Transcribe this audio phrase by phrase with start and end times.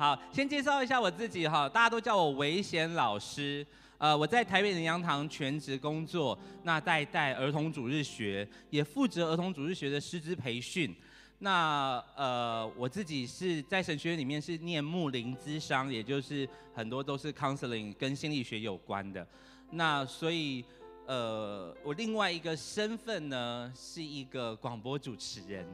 [0.00, 3.66] 好，先介绍一下我自己哈，大家都叫我维贤老师。
[3.98, 10.96] 呃，我在台北仁阳堂全职工作，那带带儿童主日学，也负责儿童主日学的师资培训。
[11.40, 19.26] 那呃，我自己是在神学院里面是念木林之商，也就是很多都是 counseling 跟心理学有关的。
[19.70, 20.64] 那所以
[21.04, 25.66] 呃，我另外一个身份呢，是一个广播主持人。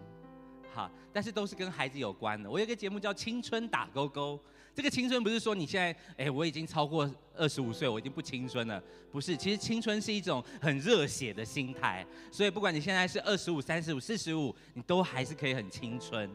[0.77, 2.51] 好，但是都是跟孩子有关的。
[2.51, 4.35] 我有个节目叫《青春打勾勾》，
[4.75, 9.35] 这个青春不是说你现在，哎，我已经超过二十五岁，我已经不青春了，不是。
[9.35, 16.31] 其实青春是一种很热血的心态，所以不管你现在是二十五、三十五、四十五，你都还是可以很青春。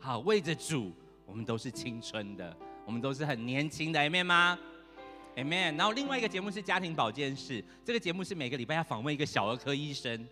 [0.00, 0.92] 好，为着主，
[1.24, 4.58] 我们都是青春的，我们都是很年轻的，Amen 吗
[5.36, 5.76] ？Amen。
[5.76, 10.26] 然后另外一个节目是家庭保健室，这个节目是每个礼拜要访问一个小儿科医生。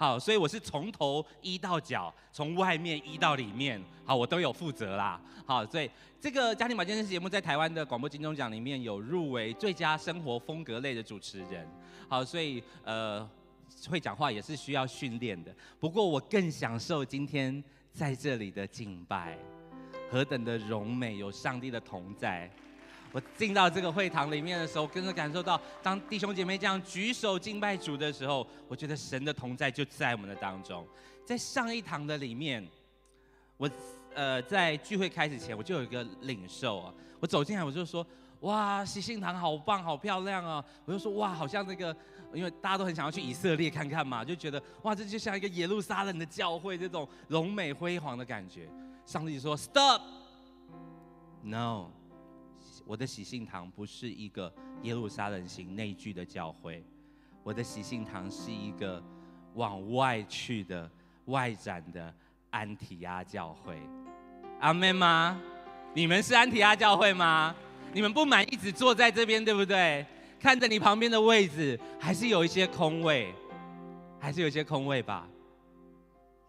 [0.00, 5.20] 好，所以我是从头医到脚，从外面医到里面，好，我都有负责啦。
[5.44, 11.68] 好，所以这个家庭保健室节目在台湾的广播金钟奖里面有入围最佳生活风格类的主持人。
[12.08, 13.28] 好，所以呃，
[13.90, 15.54] 会讲话也是需要训练的。
[15.78, 19.36] 不过我更享受今天在这里的敬拜，
[20.10, 22.50] 何等的荣美，有上帝的同在。
[23.12, 30.86] 我进到这个会堂里面的时候，跟着感受到，当弟兄姐妹这样举手敬拜主的时候，我觉得神的同在就在我们的当中。
[31.24, 32.66] 在上一堂的里面，
[33.56, 33.68] 我
[34.14, 38.06] 呃在聚会开始前，我就有一个领受啊，我走进来我就说，
[38.40, 40.64] 哇，喜信堂好棒，好漂亮啊！
[40.84, 41.94] 我就说，哇，好像那个，
[42.32, 48.68] 因为大家都很想要去以色列看看嘛，就觉得，哇，这就像一个耶路撒冷的教会，这种荣美辉煌的感觉。
[49.04, 51.90] 上帝说，Stop，No。
[52.86, 56.84] 我的喜信堂不是一个耶路撒冷型内聚的教会，
[57.42, 59.02] 我的喜信堂是一个
[59.54, 60.90] 往外去的
[61.26, 62.12] 外展的
[62.50, 63.78] 安提亚教会。
[64.60, 65.40] 阿妹吗？
[65.94, 67.54] 你们是安提亚教会吗？
[67.92, 70.04] 你们不满一直坐在这边，对不对？
[70.38, 73.34] 看着你旁边的位置，还是有一些空位，
[74.18, 75.28] 还是有些空位吧。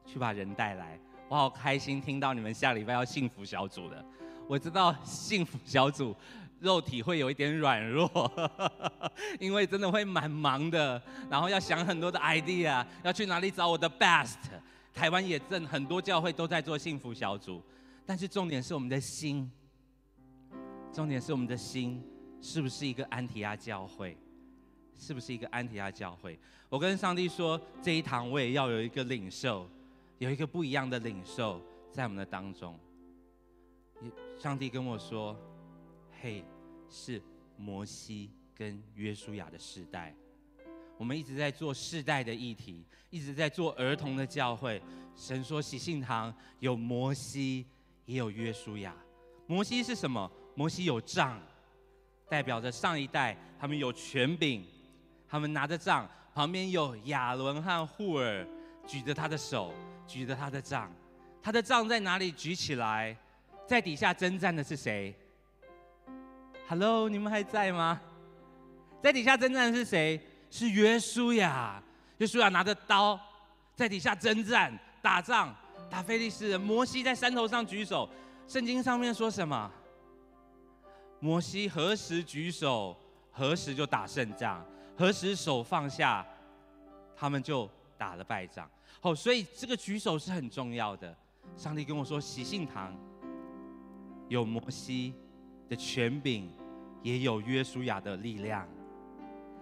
[0.05, 0.99] 去把人带来，
[1.29, 4.05] 我好开心听到你们下礼拜要幸福小组的。
[4.51, 6.13] 我知道幸福小组
[6.59, 8.29] 肉体会有一点软弱，
[9.39, 14.35] 因为真的会蛮忙的，然后要想很多的 idea，要去哪里找我的 best。
[14.93, 17.63] 台湾也正很多教会都在做幸福小组，
[18.05, 19.49] 但是重点是我们的心，
[20.91, 22.03] 重点是我们的心
[22.41, 24.17] 是不是一个安提亚教会？
[24.97, 26.37] 是不是一个安提亚教会？
[26.67, 29.65] 我跟上帝说，这一堂我也要有一个领受，
[30.17, 32.77] 有一个不一样的领受在我们的当中。
[34.37, 35.37] 上帝跟我说
[36.21, 36.43] ：“嘿，
[36.89, 37.21] 是
[37.57, 40.15] 摩西跟约书亚的世代，
[40.97, 44.81] 我们一直在做世代的议题，一直在做儿童的教会。
[45.15, 47.65] 神说喜信堂有摩西，
[48.05, 48.95] 也有约书亚。
[49.45, 50.31] 摩西是什么？
[50.55, 51.39] 摩西有杖，
[52.27, 54.65] 代表着上一代他们有权柄，
[55.27, 58.47] 他们拿着杖，旁边有亚伦和户尔
[58.87, 59.73] 举着他的手，
[60.07, 60.91] 举着他的杖。
[61.43, 62.31] 他的杖在哪里？
[62.31, 63.15] 举起来。”
[63.71, 65.15] 在底下征战的是谁
[66.67, 68.01] ？Hello，你们还在吗？
[69.01, 70.19] 在底下征战的是谁？
[70.49, 71.81] 是约书亚。
[72.17, 73.17] 约书亚拿着刀
[73.73, 75.55] 在底下征战、打仗、
[75.89, 76.59] 打非利士人。
[76.59, 78.09] 摩西在山头上举手。
[78.45, 79.71] 圣经上面说什么？
[81.21, 82.93] 摩西何时举手，
[83.31, 84.61] 何时就打胜仗；
[84.97, 86.27] 何时手放下，
[87.15, 88.69] 他们就打了败仗。
[88.99, 91.15] 哦，所以这个举手是很重要的。
[91.55, 92.93] 上帝跟我说：喜信堂。
[94.31, 95.13] 有摩西
[95.67, 96.47] 的权柄，
[97.03, 98.65] 也有约书亚的力量。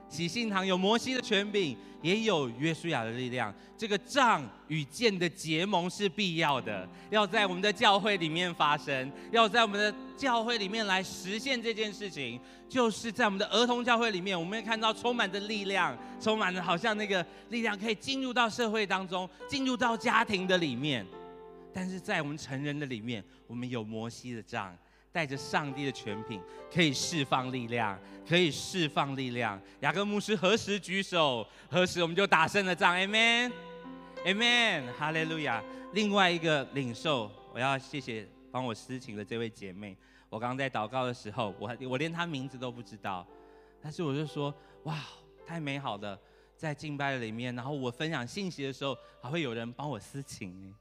[0.08, 3.52] 喜信堂有摩西的权柄，也有约书亚的力量。
[3.76, 12.40] 这个杖与剑的结盟是必要的，要在我们的教会里面发生，要在我们的教会里面来实现这件事情。
[12.68, 21.04] 就是在我们的儿童教会里面，我们会看到充满着力量，充满着好像那个力量可以进入到社会当中，进入到家庭的里面。
[21.74, 24.76] 但是在我们成人的里面，我们有摩西的杖，
[25.12, 26.42] 带着上帝的权柄，
[26.74, 29.60] 可以释放力量，可以释放力量。
[29.82, 32.96] 雅各牧师何时举手，何时我们就打胜了仗。
[32.96, 35.64] Amen，Amen，哈利路亚。
[35.94, 39.96] 另外一个领受，我要谢谢帮我私情的这位姐妹。
[40.30, 43.26] 我刚刚在祷告的时候，我我连她名字都不知道，
[43.82, 45.00] 但是我就说，哇，
[45.48, 46.20] 太美好了，
[46.56, 50.72] 在敬拜里面，然后我分享信息的时候，还会有人帮我私情。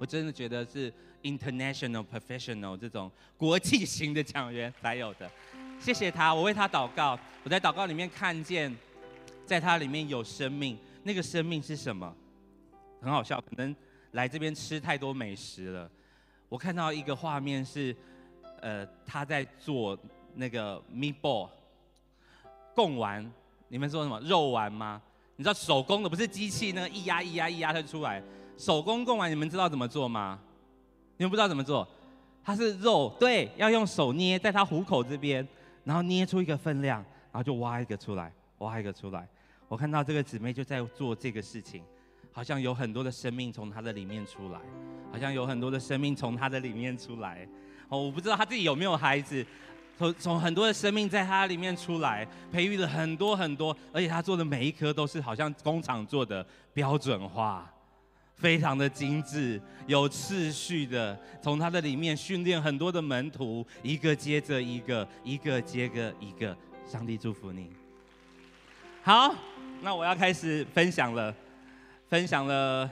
[0.00, 0.90] 我真的觉得是
[1.22, 5.30] international professional 这种国际型的讲员才有的，
[5.78, 7.18] 谢谢他，我为他祷告。
[7.44, 8.74] 我在祷告里面看见，
[9.44, 12.16] 在他里面有生命，那个生命是什么？
[13.02, 13.76] 很好笑，可能
[14.12, 15.90] 来这边吃太多美食了。
[16.48, 17.94] 我看到一个画面是，
[18.62, 19.98] 呃，他在做
[20.34, 21.50] 那个 meatball
[22.74, 23.30] 贡丸，
[23.68, 25.02] 你们说什么肉丸吗？
[25.36, 28.22] 你知道手工的不是机器，那个一压一压一压它出来。
[28.60, 30.38] 手工贡丸，你们知道怎么做吗？
[31.16, 31.88] 你们不知道怎么做？
[32.44, 35.46] 它是肉，对，要用手捏，在它虎口这边，
[35.82, 36.98] 然后捏出一个分量，
[37.32, 39.26] 然后就挖一个出来，挖一个出来。
[39.66, 41.82] 我看到这个姊妹就在做这个事情，
[42.32, 44.60] 好像有很多的生命从她的里面出来，
[45.10, 47.48] 好像有很多的生命从她的里面出来。
[47.88, 49.42] 哦，我不知道她自己有没有孩子，
[49.96, 57.70] 从从很多的生命在她里面出来，培育了很多很多，而且她做的每一颗都是好像工厂做的标准化。
[58.40, 66.56] 非常的精致，有次序的，从他的里面训练很多的门徒，一个接着一个，一个接着一个。
[66.86, 67.70] 上帝祝福你。
[69.04, 69.32] 好，
[69.80, 71.32] 那我要开始分享了，
[72.08, 72.90] 分享了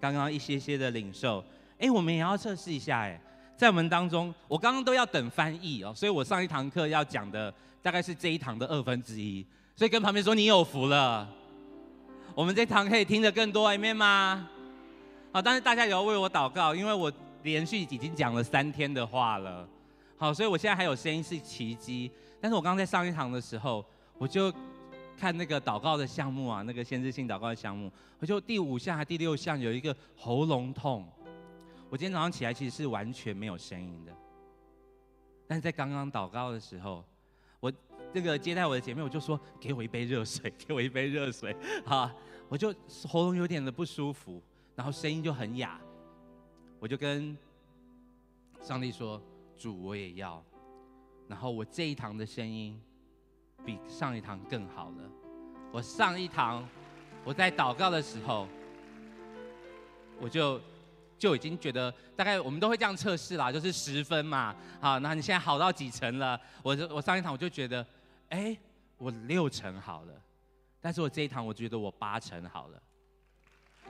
[0.00, 1.44] 刚刚一些些的领受。
[1.78, 3.20] 哎，我们也要测试一下，哎，
[3.56, 9.46] 在我们当中，我刚刚都要等翻译哦，所以我上一堂课要讲的大概是这一堂的二分之一，
[9.76, 11.28] 所以跟旁边说你有福了，
[12.34, 14.48] 我们这堂可以听得更多一面吗？
[15.32, 17.12] 好，但是大家也要为我祷告，因为我
[17.44, 19.68] 连续已经讲了三天的话了。
[20.16, 22.10] 好，所以我现在还有声音是奇迹。
[22.40, 23.84] 但是我刚在上一堂的时候，
[24.18, 24.52] 我就
[25.16, 31.06] 看那个祷告的项目啊，那个先知性祷告的项目，我就第五项还第六项有一个喉咙痛。
[31.88, 34.12] 我今天早上起来其实是完全没有声音的。
[35.46, 37.04] 但是在刚刚祷告的时候，
[37.60, 37.72] 我
[38.12, 41.54] 这个接待我的姐妹，我就说给我一杯热水，给我一杯热水。
[41.86, 42.10] 好，
[42.48, 42.74] 我就
[43.08, 44.42] 喉咙有点的不舒服。
[44.80, 45.78] 然后声音就很哑，
[46.78, 47.36] 我就跟
[48.62, 49.20] 上帝说
[49.58, 50.42] ：“主，我也要。”
[51.28, 52.80] 然后我这一堂的声音
[53.62, 55.10] 比上一堂更好了。
[55.70, 56.66] 我上一堂
[57.26, 58.48] 我在祷告的时候，
[60.18, 60.58] 我就
[61.18, 64.56] 就已经觉得大概我们都会这样测试啦，就是十分嘛。
[64.80, 66.40] 好，那你现在好到几成了？
[66.62, 67.86] 我就我上一堂我就觉得，
[68.30, 68.56] 哎，
[68.96, 70.14] 我六成好了。
[70.80, 72.82] 但是我这一堂我觉得我八成好了。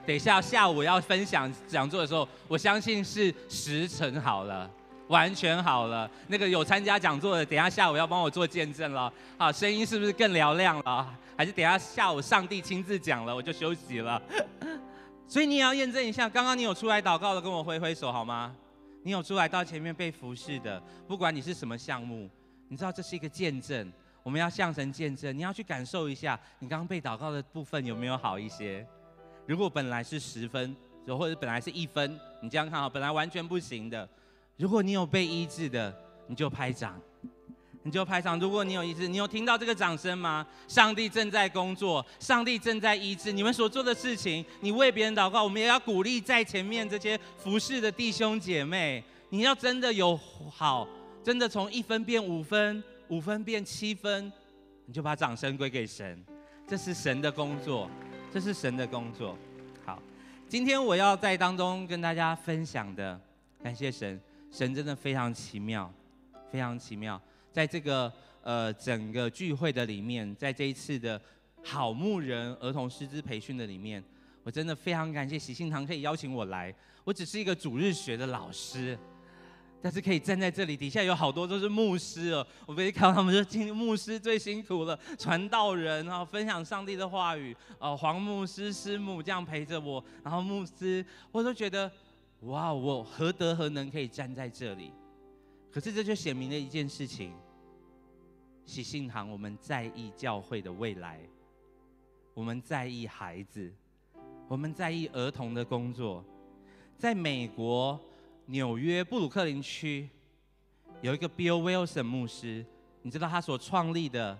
[0.05, 4.69] 等一下下午要分享讲座的时候，我相信是时辰好了，
[5.07, 6.09] 完全好了。
[6.27, 9.11] 那个有参加讲座的，等一下下午要帮我做见证了。
[9.37, 11.07] 好，声音是不是更嘹亮了？
[11.37, 14.21] 还是等一下下午上帝亲自讲了，我就休息了。
[15.27, 18.53] 所以你也要验证一下，刚刚你有出来祷告的，跟我挥挥手好吗？
[19.03, 22.29] 你有出来到前面被服侍的，不管你是什么项目，
[22.67, 23.91] 你知道这是一个见证，
[24.23, 28.85] 我们要向神见证，你要去感受一下，你刚刚被祷告的部分有没有好一些？
[29.51, 30.73] 如果本来是十分，
[31.05, 34.07] 或者本来是一分，你这样看好，本来完全不行的。
[34.55, 35.93] 如果你有被医治的，
[36.27, 36.97] 你就拍掌，
[37.83, 38.39] 你就拍掌。
[38.39, 40.47] 如果你有医治，你有听到这个掌声吗？
[40.69, 44.45] 上帝正在工作，上帝正在医治你们所做的事情。
[44.61, 49.03] 你为别人祷告，我们也要鼓励在前面这些服侍的弟兄姐妹。
[49.27, 50.17] 你要真的有
[50.49, 50.87] 好，
[51.21, 54.31] 真的从一分变五分，五分变七分，
[54.85, 56.23] 你就把掌声归给神。
[56.65, 57.91] 这是神的工作。
[58.33, 59.37] 这是神的工作。
[59.85, 60.01] 好，
[60.47, 63.19] 今天我要在当中跟大家分享的，
[63.61, 64.17] 感谢神，
[64.49, 65.93] 神真的非常奇妙，
[66.49, 67.21] 非常奇妙。
[67.51, 68.09] 在这个
[68.41, 71.21] 呃整个聚会的里面，在这一次的
[71.61, 74.01] 好牧人儿童师资培训的里面，
[74.43, 76.73] 我真的非常感谢喜信堂可以邀请我来。
[77.03, 78.97] 我只是一个主日学的老师。
[79.81, 82.45] 但是可以站在这里，底下有好多都是牧师哦。
[82.67, 91.91] 我每次看到他们说，今天牧师最辛苦了，传道人啊，分享上帝的话语哦，黄牧师师母这样陪着我，然后牧师，我都觉得
[92.41, 94.91] 哇，我何德何能可以站在这里？
[95.71, 97.33] 可是这就显明了一件事情：
[98.65, 101.19] 喜信堂我们在意教会的未来，
[102.35, 103.73] 我们在意孩子，
[104.47, 106.23] 我们在意儿童的工作，
[106.99, 107.99] 在美国。
[108.51, 110.09] 纽约布鲁克林区
[110.99, 112.65] 有一个 Bill Wilson 牧师，
[113.01, 114.37] 你知道他所创立的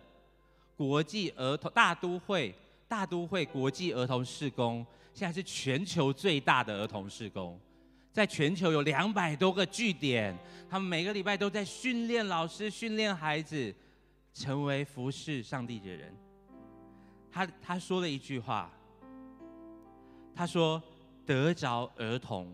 [0.75, 2.53] 国际儿童大都会
[2.89, 7.58] 大都会国际儿童事工，现在是全球最大的儿童事工，
[8.12, 10.38] 在全球有两百多个据点，
[10.70, 13.74] 他们每个礼拜都在训练老师、训练孩子，
[14.34, 16.13] 成为服侍上帝的人。
[17.32, 18.70] 他他说了一句话，
[20.36, 20.84] 他说
[21.25, 22.53] ：“得着儿童，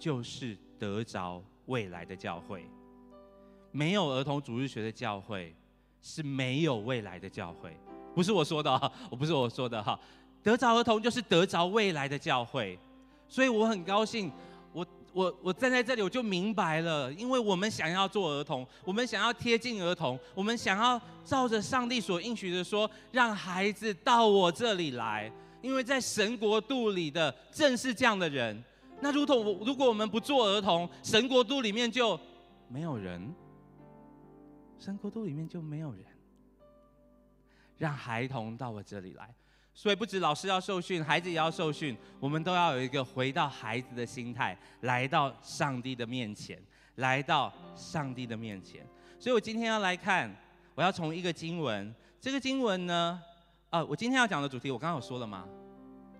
[0.00, 2.64] 就是。”得着未来的教会，
[3.70, 5.54] 没有儿童主日学的教会
[6.02, 7.76] 是没有未来的教会，
[8.14, 9.98] 不是我说的哈，我不是我说的哈。
[10.42, 12.78] 得着儿童就是得着未来的教会，
[13.28, 14.30] 所以我很高兴，
[14.72, 28.62] 我我我站在这里我就明白了，因为我们想要做儿童，我们想要贴近儿童，我们想要照着上帝所应许的说，让孩子到我这里来，因为在神国度里的正是这样的人。
[29.04, 32.18] 那如同我，如果我们不做儿童，神国度里面就
[32.68, 33.34] 没有人，
[34.78, 36.02] 神国度里面就没有人。
[37.76, 39.28] 让孩童到我这里来，
[39.74, 41.94] 所以不止老师要受训，孩子也要受训。
[42.18, 46.58] 我们都要有一个回到孩子的心态，来到上帝的面前，
[46.94, 48.86] 来到上帝的面前。
[49.18, 50.34] 所以我今天要来看，
[50.74, 53.20] 我要从一个经文，这个经文呢，
[53.68, 55.46] 啊，我今天要讲的主题，我刚刚有说了吗？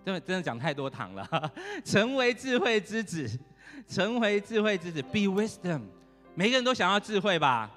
[0.05, 1.51] 真的真的讲太多糖了，
[1.83, 3.27] 成为智慧之子，
[3.87, 5.81] 成为智慧之子，be wisdom。
[6.35, 7.71] 每个人都想要智慧吧？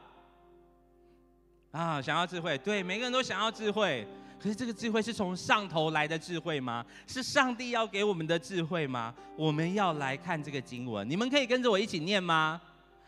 [1.70, 4.06] 啊，想要智慧，对，每个人都想要智慧。
[4.38, 6.85] 可是这个智慧是从上头来的智慧吗？
[7.06, 9.14] 是上帝要给我们的智慧吗？
[9.35, 12.61] 我们要来看这个经文，你们可以跟着我一起念吗？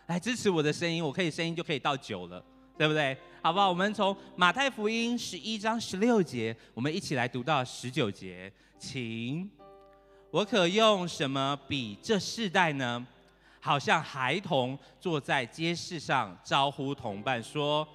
[0.07, 2.43] 来支持我的声音，我可以声音就可以到九了，
[2.79, 3.17] 对不对？
[3.43, 3.69] 好不好？
[3.69, 9.49] 我们从马太福音十一章十六节，我们一起来读到十九节，请。
[10.31, 13.07] 我可用什么比这世代呢？
[13.61, 17.87] 好像孩童坐在街市上招呼同伴说。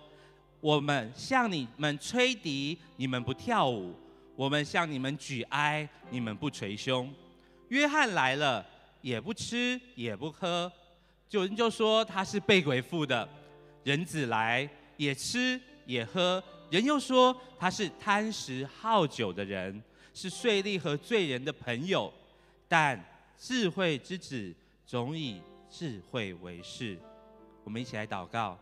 [0.62, 3.94] 我们向你们吹笛，你们不跳舞；
[4.36, 7.13] 我们向你们举哀，你们不捶胸。
[7.68, 8.65] 约翰来了，
[9.01, 10.72] 也不吃也不喝，
[11.30, 13.27] 有人就说他是被鬼附的；
[13.84, 19.84] 人子来，也吃也喝，人又说他是贪食好酒的人，
[20.15, 22.12] 是税吏和罪人的朋友。
[22.67, 23.00] 但
[23.38, 24.51] 智慧之子
[24.88, 26.98] 总以智慧为事。
[27.63, 28.57] 我们一起来祷告。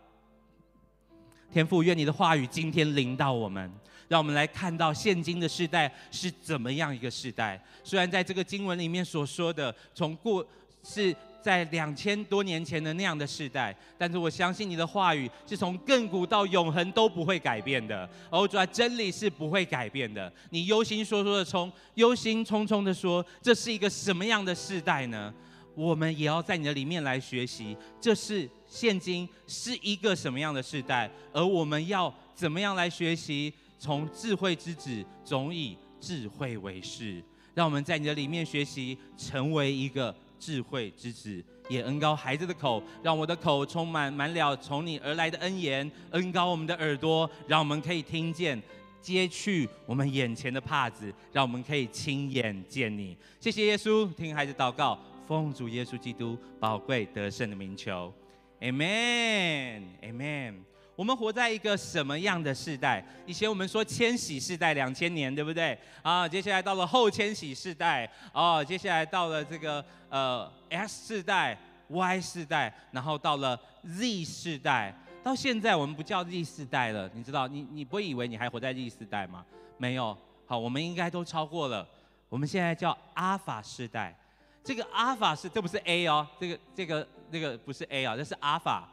[1.51, 3.71] 天父，愿你的话语今天临到我们，
[4.07, 7.63] 让我们来看到现今的时代是怎么样一个时代。
[7.83, 10.45] 虽然在这个经文里面所说的，从过
[10.83, 18.09] 是在两千多年前的那样的时代，但是我相信你的话语是从亘古到永恒都不会改变的。
[18.29, 20.31] 哦，主啊，真理是不会改变的。
[20.51, 25.33] 你忧心忡忡的冲忧心忡忡的说，这是一个什么样的时代呢？
[25.75, 33.53] 我们也要在你的里面来学习，这是现今是一个什么样的时代，而我们要怎么样来学习？
[33.79, 37.21] 从智慧之子总以智慧为师，
[37.53, 48.61] 让我们在你的里面学习，成为一个智慧之子，也恩高孩子的口，让我的口充满满了从你而来的恩言，恩高我们的耳朵，让我们可以听见，
[49.01, 53.15] 揭去我们眼前的帕子，让我们可以亲眼见你。
[53.39, 54.99] 谢谢耶稣，听孩子祷告。
[55.25, 58.13] 奉主耶稣基督宝贵得胜的名求
[58.59, 60.72] ，Amen，Amen。
[60.95, 63.03] 我们活在一个什么样的时代？
[63.25, 65.77] 以前我们说千禧世代，两千年，对不对？
[66.03, 71.57] 啊，接下来到了后千禧世代，哦，接下来到了这个呃 X 世代、
[71.87, 77.09] Y 世代，然后到了 Z 世代，到现在我们不叫 Z 世代了。
[77.15, 79.43] 你知道，你你不会以为你还活在 Z 世代吗？
[79.77, 81.87] 没有，好，我们应该都超过了。
[82.29, 84.15] 我们现在叫阿法世代。
[84.63, 88.87] 这个阿法是，这不是 A 哦，这个这个那个不是 A 啊，这是阿法。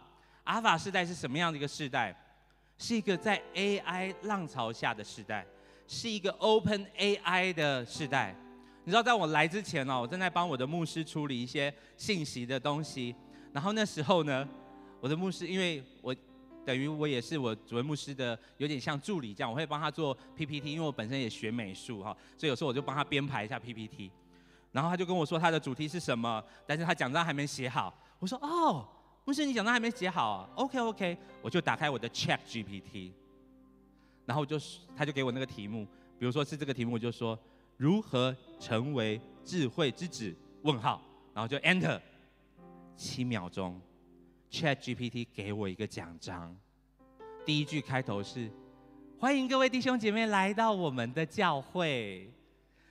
[0.50, 2.12] 阿法时代是什么样的一个时代？
[2.76, 5.46] 是一个在 AI 浪潮下的时代，
[5.86, 8.34] 是一个 Open AI 的时代。
[8.82, 13.14] 你知道，在我来之前哦，我正在帮我的牧师处理一些信息的东西。
[13.52, 14.48] 然后那时候呢，
[15.00, 16.12] 我的牧师，因为我
[16.66, 24.10] 等于我也是我主任牧师的，有点像助理这样，我会帮他做 PPT，因为我本身也学美术哈，所以有时候我就帮他编排一下 PPT。
[24.72, 27.96] 然后他就跟我说他的主题是什么，但是他讲章还没写好。
[28.18, 28.88] 我说哦，
[29.30, 33.12] 牧师你讲章还没写好啊？OK OK，我就打开我的 Chat GPT，
[34.26, 35.86] 然后就是他就给我那个题目，
[36.18, 37.38] 比如说是这个题目，就说
[37.76, 40.34] 如何成为智慧之子？
[40.62, 41.00] 问号，
[41.32, 42.00] 然后就 Enter，
[42.96, 43.80] 七秒钟
[44.50, 46.52] ，Chat GPT 给我一个奖章，
[47.46, 48.50] 第一句开头是
[49.16, 52.28] 欢迎各位弟兄姐妹来到我们的教会，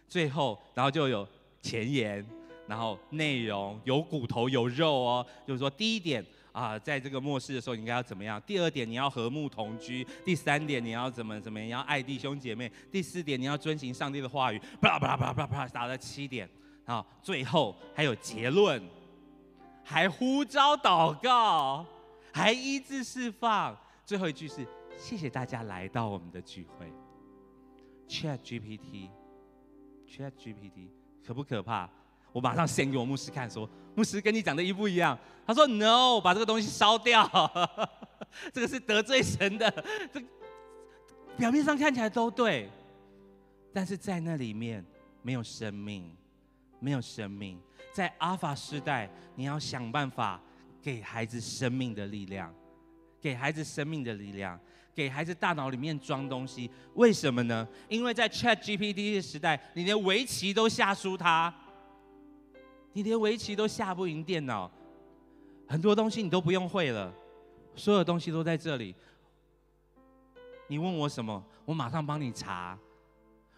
[0.07, 1.27] 最后然后就有。
[1.61, 2.25] 前言，
[2.69, 8.39] 然后内容有骨头有肉哦，就是说第一点啊，在这个末世的时候应该要怎么样？
[8.45, 11.67] 第二点你要和睦同居，第三点你要怎么怎么样？
[11.67, 16.47] 要爱弟兄姐妹，第四点你要遵行上帝的话语，啪啪啪啪啪，打到七点
[16.85, 18.79] 啊，最后还有结论，
[19.83, 21.83] 还呼召祷告，
[22.31, 24.63] 还医治释放，最后一句是
[24.95, 26.85] 谢谢大家来到我们的聚会。
[28.07, 30.89] Chat GPT，Chat GPT。
[31.25, 31.87] 可不可怕？
[32.31, 35.17] 我马上先给我牧师看，说牧师跟你讲的一不一样。
[35.45, 37.27] 他说 No，把这个东西烧掉，
[38.53, 39.69] 这个是得罪神的。
[40.13, 40.21] 这
[41.37, 42.69] 表面上看起来都对，
[43.73, 44.85] 但是在那里面
[45.21, 46.15] 没有生命，
[46.79, 47.59] 没有生命。
[47.93, 50.39] 在阿法时代，你要想办法
[50.81, 52.53] 给孩子生命的力量，
[53.19, 54.59] 给孩子生命的力量。
[54.95, 57.65] 给孩子大脑里面装东西，为什么呢？
[57.87, 61.53] 因为在 Chat GPT 的时代，你连围棋都下输他，
[62.99, 64.69] 你连围棋都下不赢电脑。
[65.65, 67.13] 很多东西你都不用会了，
[67.73, 68.93] 所有东西都在这里。
[70.67, 72.77] 你问我什么，我马上帮你查。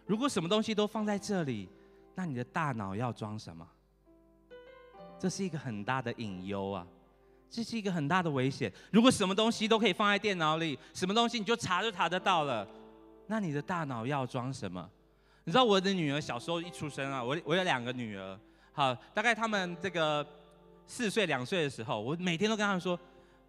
[0.06, 1.68] 如果什么东西都放在这里，
[2.14, 3.68] 那你的大脑要装什么？
[5.18, 6.86] 这是一个很大的隐忧啊，
[7.50, 8.72] 这是一个很大的危险。
[8.92, 12.68] 如果什么东西都可以放在电脑里，什么东西你就查就查得到了，
[13.26, 14.88] 那你的大脑要装什么？
[15.44, 18.40] 你知道我的女儿小时候一出生啊，我我有两个女儿，
[18.74, 20.26] 好，大概他们这个
[20.88, 22.98] 四岁两岁的时候，我每天都跟他们说，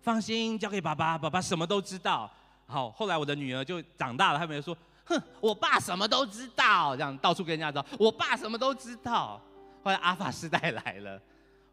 [0.01, 2.31] 放心交给爸爸，爸爸什么都知道。
[2.67, 9.41] 好，后来我的女儿就长大了，他们就说，哼，我爸什么都知道，这样到处跟人家说，我爸什么都知道。
[9.85, 11.21] 后来阿法时代来了，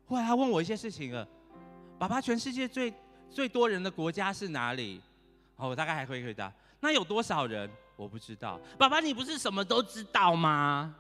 [0.08, 1.28] 后来他问我一些事情了，
[1.98, 2.94] 爸爸，全世界最
[3.32, 5.02] 最多人的国家是哪里？
[5.56, 7.70] 好，我大概还可以回答，那有多少人？
[7.96, 10.96] 我不知道，爸爸，你不是什么都知道吗？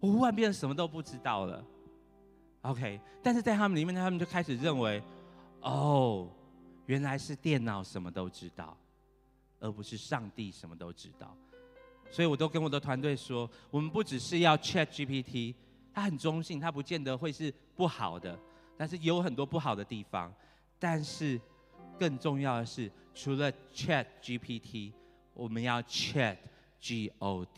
[0.00, 1.64] 我忽然变得什么都不知道了。
[2.62, 5.02] OK，但是在他们里面，他们就开始认为，
[5.60, 6.28] 哦，
[6.86, 8.76] 原来是电脑什么都知道，
[9.60, 11.36] 而不是上帝什么都知道。
[12.10, 15.54] 所以我都跟我的团队说，我们不只是要 Chat GPT，
[15.92, 18.38] 它很中性，它不见得会是不好的，
[18.76, 20.32] 但是有很多不好的地方。
[20.78, 21.40] 但是
[21.98, 24.92] 更重要的是，除了 Chat GPT。
[25.32, 26.36] 我们要 Chat
[26.82, 27.48] God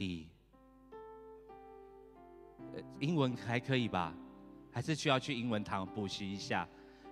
[2.70, 4.14] O D，英文还可以吧？
[4.70, 6.66] 还是需要去英文堂补习一下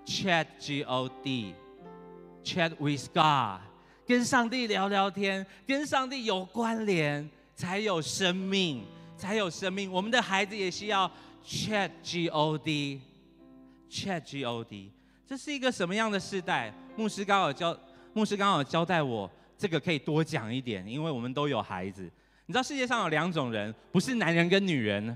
[0.07, 3.61] ？Chat G O D，Chat with God，
[4.07, 8.85] 跟上帝聊聊天，跟上帝有关联，才有生命，
[9.17, 9.91] 才有生命。
[9.93, 11.11] 我们的孩子也需要
[11.45, 14.91] Chat G O D，Chat G O D，
[15.27, 16.73] 这是一个什么样的时代？
[16.97, 17.79] 牧师刚好教，
[18.13, 19.31] 牧师刚好交代我。
[19.59, 22.11] 这个可以多讲一点，因为我们都有孩子。
[22.47, 25.15] 你知道世界上有两种人，不是男人跟女人，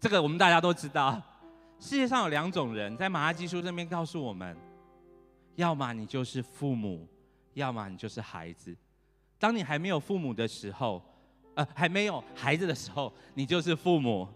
[0.00, 1.20] 这个我们大家都知道。
[1.78, 4.54] 世界上有两种人，在马拉基书这边告诉我们：
[5.56, 7.08] 要么你就是父母，
[7.54, 8.76] 要么你就是孩子。
[9.38, 11.02] 当你还没有父母的时候，
[11.54, 14.28] 呃，还没有孩子的时候，你就是父母；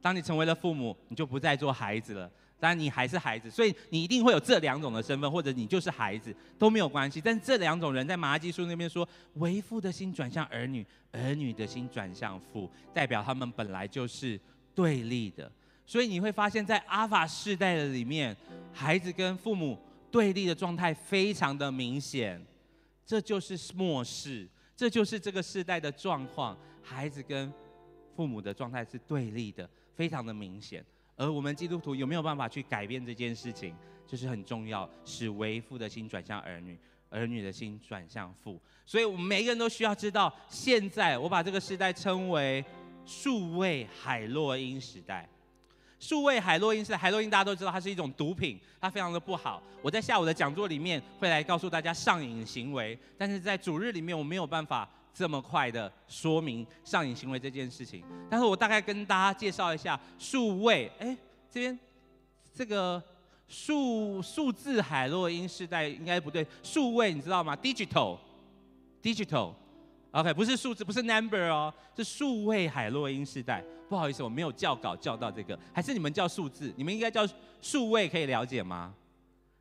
[0.00, 2.30] 当你成为了父母，你就不再做孩子了。
[2.58, 7.20] 当然，你还是孩子，所以你一定会有这两种的身份，或者你就是孩子都没有关系。
[7.20, 14.40] 但这两种人在马拉基书那边说，为父的心转向儿女，儿女的心转向父，代表他们本来就是
[14.76, 15.50] 对立的。
[15.84, 18.36] 所以你会发现在阿法世代的里面，
[18.72, 19.76] 孩子跟父母
[20.10, 22.40] 对立的状态非常的明显。
[23.04, 27.52] 这就是末世，这就是这个世代的状况，孩子跟
[28.16, 30.84] 父母的状态是对立的，非常的明显。
[31.14, 33.74] 而我们基督徒有没有办法去改变这件事情，
[34.08, 36.76] 就是很重要，使为父的心转向儿女，
[37.08, 38.60] 儿女的心转向父。
[38.84, 42.64] 所以，我们每一个人都需要知道，现在我把这个时代称为
[43.06, 45.26] 数位海洛因时代。
[45.98, 49.62] 数位海洛因是海洛因，大家都知道它是一种毒品，它非常的不好。
[49.80, 54.86] 我在下午的讲座里面会来告诉大家上瘾行为，但是在主日里面我没有办法。
[55.18, 61.16] 这么快的说明上瘾行为这件事情，但是我大概跟大家介绍一下数位，哎，
[61.50, 61.78] 这边
[62.52, 63.02] 这个
[63.48, 69.54] 数数字海洛因时代应该不对，数位你知道吗？digital，digital
[70.16, 73.62] OK，不是数字，不是 number 哦，是数位海洛因时代。
[73.86, 76.72] 不好意思，我没有教稿教到这个，还是你们叫数字？
[76.74, 77.28] 你们应该叫
[77.60, 78.94] 数位，可以了解吗？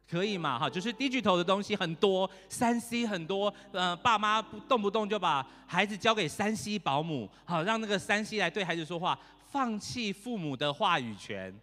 [0.09, 0.57] 可以嘛？
[0.57, 9.19] 哈，就是 digital 的东西很多，三 C 很多，呃，爸妈不动不动就把孩子交给三 C 保姆，好，让那个三 C 来对孩子说话，
[9.51, 11.53] 放弃父母的话语权，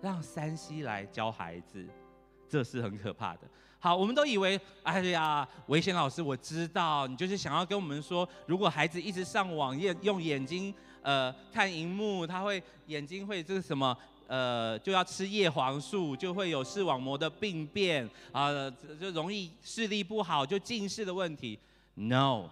[0.00, 1.86] 让三 C 来教孩子，
[2.48, 3.40] 这是很可怕的。
[3.84, 13.98] 好，我们都以为，哎呀，维贤老师，我知道你就是想要跟我们说，如果孩子一直上网页，用眼睛，呃，看荧幕，他会眼睛会这个什么？
[14.28, 21.58] 呃，就要吃叶黄素，就会有视网膜的病变啊，就容易视力不好，就近视的问题。
[21.94, 22.50] No，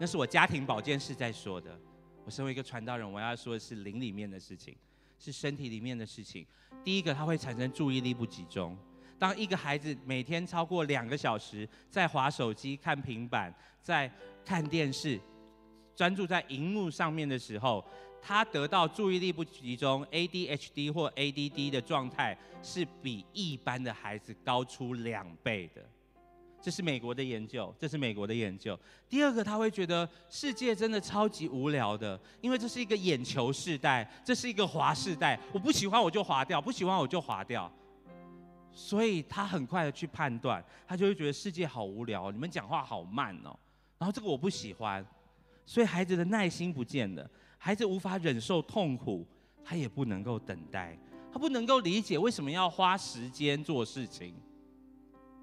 [0.00, 1.78] 那是我家庭保健室在说的。
[2.24, 4.74] 我身为一个传道人，我要说的是灵里面的事情，
[5.20, 6.44] 是身体里面的事情。
[6.82, 8.76] 第一个，它会产生注意力不集中。
[9.18, 14.10] 当一个孩子每天超过两个小时在划手机、看平板、在
[14.44, 15.20] 看电视，
[15.94, 17.84] 专注在荧幕上面的时候，
[18.20, 25.82] 他得到注意力不集中 （ADHD 或 ADD） 的状态，是比一般的孩子高出两倍的。
[26.60, 28.78] 这是美国的研究，这是美国的研究。
[29.06, 35.38] 第二个，他会觉得世界真的超级无聊的，因为这是一个眼球世代，这是一个滑世代。
[35.52, 37.70] 我不喜欢我就划掉，不喜欢我就划掉。
[38.74, 43.56] 所以他很快的去判断，他就会觉得世界好无聊，你们讲话好慢哦。
[43.98, 45.04] 然后这个我不喜欢，
[45.64, 47.30] 所以孩子的耐心不见了。
[47.56, 49.26] 孩子无法忍受痛苦，
[49.64, 50.98] 他也不能够等待。
[51.32, 54.34] 他不能够理解为什么要花时间做事情，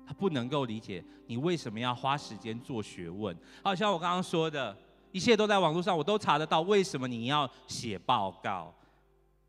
[0.05, 3.35] 他不能够理解你为什么要花时间做学问。
[3.63, 4.77] 好像我刚刚说的，
[5.11, 6.61] 一切都在网络上，我都查得到。
[6.61, 8.73] 为什么你要写报告？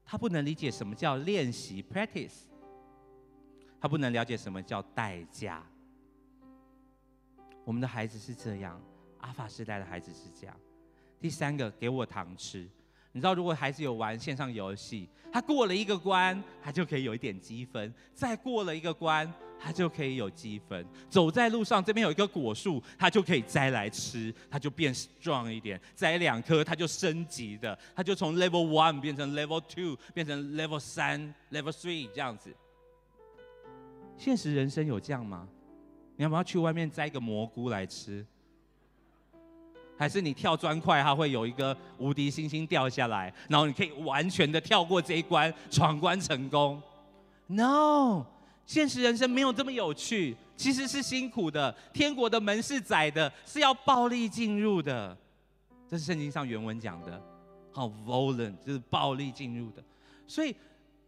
[0.04, 2.46] 他不能理解什么叫练习 （practice），
[3.82, 5.60] 他不能了解什么叫代价。
[7.64, 8.80] 我们的孩子是这样，
[9.18, 10.56] 阿法时代的孩子是这样。
[11.20, 12.64] 第三个，给我糖吃。
[13.10, 20.86] 你知道，如果孩子有玩线上游戏，他过了一个关，他就可以有一点积分；再过了一个关，他就可以有积分。
[21.10, 25.80] 走在路上，这边有一棵果树，他就可以摘来吃，他就变壮一点。
[25.96, 32.54] 摘两颗，他就升级的，他就从 level one 变成 level two，变成 level 三、level three 这样子。
[34.22, 35.48] 现实人生有这样吗？
[36.14, 38.24] 你要不要去外面摘个蘑菇来吃？
[39.98, 46.80] 还是你跳砖块，它会有一个无敌星星掉下来，然后你可以完全的跳过这一关，闯关成功
[47.48, 48.24] ？No，
[48.64, 51.74] 现实人生没有这么有趣，其实是辛苦的。
[51.92, 55.18] 天国的门是窄的，是要暴力进入的。
[55.88, 57.20] 这是圣经上原文讲的，
[57.72, 59.82] 好 violent，就是暴力进入的。
[60.28, 60.54] 所以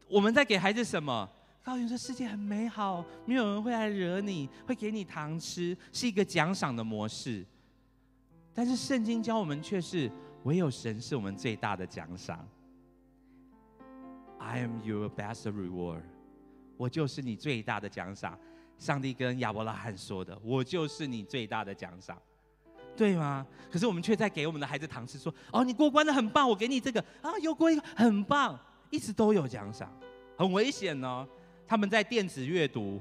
[0.08, 1.30] 我们在给孩子什么？
[1.64, 7.42] 告诉你说世界很美好，没有人会来惹你，会给你糖吃，是一个奖赏的模式。
[8.52, 12.46] 但是圣经教我们却是唯有神是我们最大的奖赏。
[14.38, 16.02] I am your best reward，
[16.76, 18.38] 我就是你最大的奖赏。
[18.78, 22.20] 上帝跟亚伯拉罕说的，我就是你最大的奖赏，
[22.94, 23.46] 对吗？
[23.70, 28.58] 可是我们却在给我们的孩子糖吃，说哦，你过关的很棒，我给你这个啊，又过一个很棒，
[28.90, 29.90] 一直都有奖赏，
[30.36, 31.26] 很危险哦。
[31.66, 33.00] 他们在电子阅读，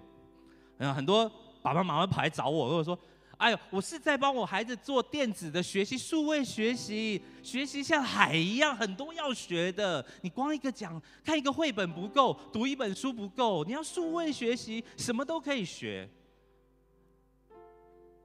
[0.78, 1.30] 嗯，很多
[1.62, 2.98] 爸爸妈妈跑来找我，跟我说。
[3.38, 10.06] 哎呦，我是在帮我孩子做电子的学习，数位学习，学习像海一样，很多要学的。
[10.22, 16.08] 你光一个讲看一个绘本不够，读一本书不够，你要数位学习，什么都可以学。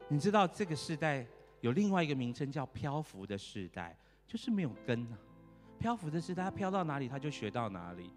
[0.08, 1.26] 你知道这个时代
[1.62, 5.18] 有另外一个名称叫漂浮的时代，就是没有根啊。
[5.80, 8.12] 漂浮的时代，他飘到哪里他就学到哪里，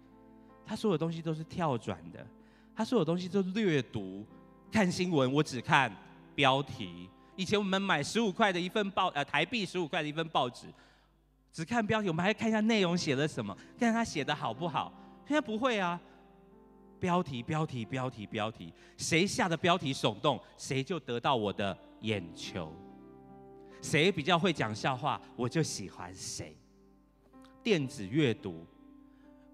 [0.64, 2.26] 他所有东西都是跳转的，
[2.74, 4.24] 他所有东西都略读，
[4.70, 5.94] 看新闻我只看。
[6.34, 10.66] 标题，以前我们买十五块的一份报，呃，台币十五块的一份报纸，
[11.52, 14.90] 只看标题，我们还看一下内容写了什么，看他写的好不好。
[15.28, 16.00] 现在不会啊，
[16.98, 22.74] 标题，标题，标题，标题，谁下的标题耸动，谁就得到我的眼球。
[23.82, 26.56] 谁比较会讲笑话，我就喜欢谁。
[27.62, 28.66] 电子阅读，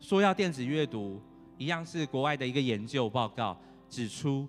[0.01, 1.21] 说要电子阅读，
[1.57, 3.59] 一样是国外的一个研究报告
[3.89, 4.49] 指出。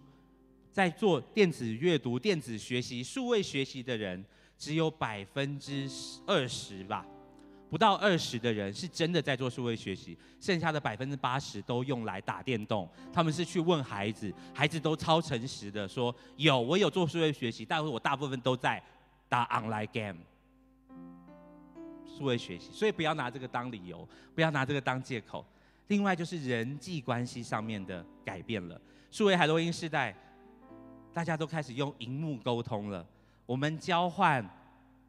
[0.71, 4.23] 在做电子阅读、电子学习、数位学习的人，
[4.57, 5.89] 只有百分之
[6.27, 7.05] 二十吧，
[7.69, 12.87] 不到二十的人是真的在做数位学习，剩下的百分之八十都用来打电动。
[13.11, 18.81] 他们是去问孩子，孩子都超诚实的说：“有，我有做数位学习，但是我大部分都在
[19.27, 20.19] 打 online game。”
[22.19, 24.05] 数位学习，所以不要拿这个当理由，
[24.35, 25.45] 不要拿这个当借口。
[25.87, 28.79] 另外就是人际关系上面的改变了，
[29.09, 30.13] 数位海洛因时代。
[31.11, 33.05] 大家都开始用荧幕沟通了。
[33.45, 34.47] 我们交换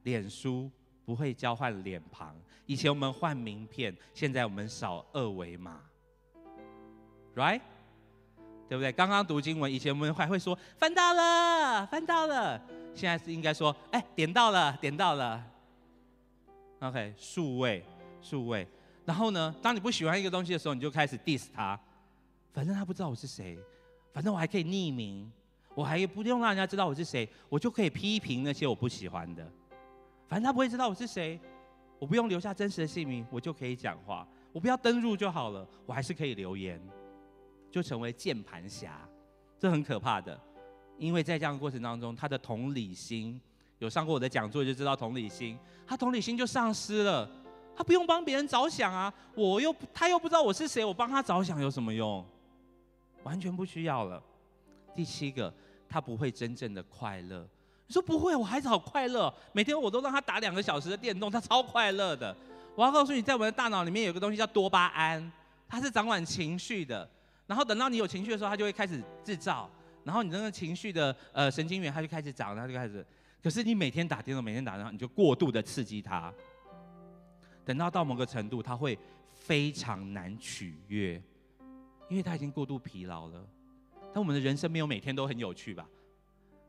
[0.04, 0.70] 脸书，
[1.04, 2.34] 不会交换脸庞。
[2.64, 5.80] 以前我们换名片，现在我们扫二维码
[7.34, 7.60] ，right？
[8.66, 8.90] 对不对？
[8.92, 12.60] 刚刚读经文，以前我们还会说翻到了，翻到了。
[12.94, 15.44] 现在是应该说，哎，点到了，点到了。
[16.80, 17.84] OK，数位，
[18.22, 18.66] 数位。
[19.04, 21.78] 然后呢，当你不喜欢一个东西的时候，你就开始 diss 他。
[22.52, 23.58] 反正他不知道我是谁，
[24.12, 25.30] 反正我还可以匿名。
[25.74, 29.46] 我还不用让人家知道我是谁，我就可以批评那些我不喜欢的。
[30.26, 31.38] 反正他不会知道我是谁，
[31.98, 34.26] 我不用留下真实的姓名，我就可以讲话。
[34.52, 36.80] 我不要登入就好了，我还是可以留言，
[37.70, 39.08] 就成为键盘侠。
[39.58, 40.38] 这很可怕的，
[40.98, 43.40] 因为在这样的过程当中，他的同理心，
[43.80, 47.28] 有上过我的讲座就知道同理心，他同理心就丧失了。
[47.74, 52.24] 他不用帮别人着想啊，我又他又不知道我是谁，我帮他着想有什么用？
[53.22, 54.22] 完全不需要了。
[54.94, 55.52] 第七个，
[55.88, 57.46] 他不会真正的快乐。
[57.86, 62.36] 你说不会，我孩子好快乐，每天我都让他打两个小时的电动，他超快乐的。
[62.74, 65.32] 我要告诉你，在我们的大脑里面有个东西叫多巴胺，
[65.66, 67.08] 它是掌管情绪的。
[67.46, 69.70] 然后等到你有情绪的时候，它就会开始制造，
[70.04, 73.04] 然后你那个情绪的呃神经元它就开始长，它就开始。
[73.42, 76.32] 可是你每天打电动，每天打电动，你就过度的刺激它。
[77.64, 78.98] 等到到某个程度，它会
[79.32, 81.22] 非常难取悦，
[82.08, 83.46] 因为它已经过度疲劳了。
[84.12, 85.86] 但我们的人生没有每天都很有趣吧？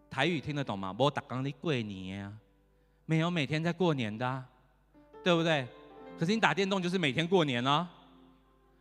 [0.09, 0.95] 台语听得懂吗？
[0.97, 2.37] 我打刚的过年，
[3.05, 4.45] 没有每天在过年的，
[5.23, 5.67] 对不对？
[6.19, 7.89] 可是你打电动就是每天过年啊，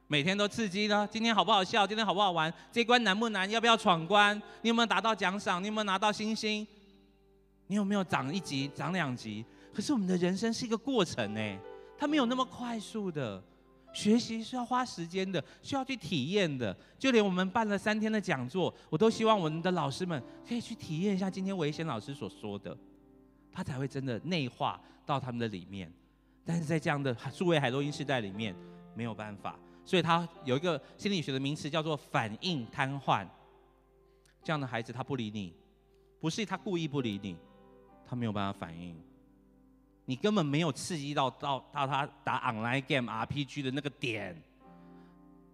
[0.09, 1.09] 每天都刺激呢？
[1.11, 1.87] 今天好不好笑？
[1.87, 2.53] 今天好不好玩？
[2.71, 3.49] 这关难不难？
[3.51, 4.37] 要不要闯关？
[4.61, 5.63] 你有没有达到奖赏？
[5.63, 6.67] 你有没有拿到星星？
[7.71, 9.47] 你有没有长一级、长两级？
[9.73, 11.59] 可是我们的人生是一个过程呢，
[11.97, 13.41] 它没有那么快速的。
[13.93, 16.77] 学习是要花时间的，需要去体验的。
[16.99, 22.77] 就连我们办了三天的讲座，我都希望我们的老师们可以去体验一下今天维贤老师所说的，
[23.53, 25.93] 他才会真的内化到他们的里面。
[26.45, 28.53] 但是在这样的数位海洛因时代里面，
[28.97, 29.57] 没有办法。
[29.85, 33.25] 所以他有一个心理学的名词叫做反应瘫痪。
[34.43, 35.55] 这样的孩子他不理你，
[36.21, 37.37] 不是他故意不理你，
[38.11, 39.01] 他没有办法反应。
[40.05, 44.37] 你根本没有刺激到到到他打 online game RPG 的那个点。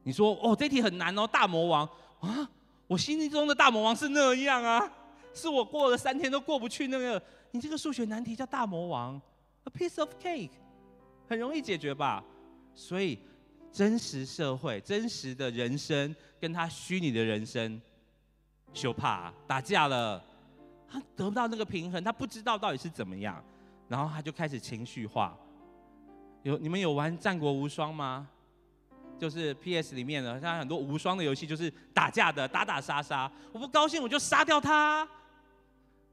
[0.02, 1.86] 你说哦，这题很难哦，大魔王
[2.20, 2.48] 啊，
[2.86, 4.90] 我心中的大魔王是那样啊，
[5.34, 7.22] 是我过了三天都过不去那个。
[7.50, 9.20] 你这个数学难题叫大魔王
[9.64, 10.52] ，a piece of cake，
[11.28, 12.24] 很容易解决吧？
[12.74, 13.18] 所以。
[13.72, 17.78] 真实社会、真实的人生跟他虚拟的人生，
[18.72, 20.24] 羞怕打架了，
[20.88, 23.42] 他得不到那个平衡，他不知道到底是怎么样，
[23.88, 25.36] 然后他就开始情绪化。
[26.42, 28.28] 有你们有玩《战国无双》吗？
[29.18, 33.30] 就是 PS 里面的，像很多无双的游戏就是打架的，打打杀杀。
[33.52, 35.08] 我不高兴我就杀掉他，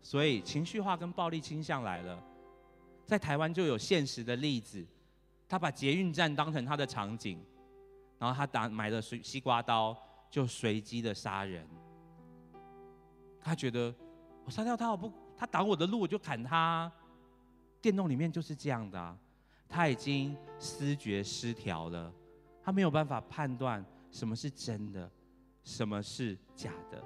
[0.02, 2.22] 所以情绪化跟暴力倾向来了。
[3.06, 4.86] 在台湾就有现实的例子，
[5.50, 7.40] 他把捷运站当成他的场景。
[8.20, 9.94] 然后他打买了西西瓜刀，
[10.30, 11.68] 就随机的杀人。
[13.42, 13.94] 他觉得
[14.46, 16.92] 我杀掉他，我不他挡我的路，我就砍他。
[17.82, 19.18] 电动里面就是这样的，
[19.68, 22.14] 他已经思觉失调了，
[22.62, 25.10] 他没有办法判断什么是真的，
[25.64, 27.04] 什么是假的。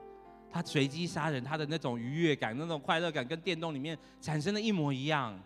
[0.50, 5.38] 他随机杀人，他的那种愉悦感、那种快乐感，跟电动里面产生的一模一样。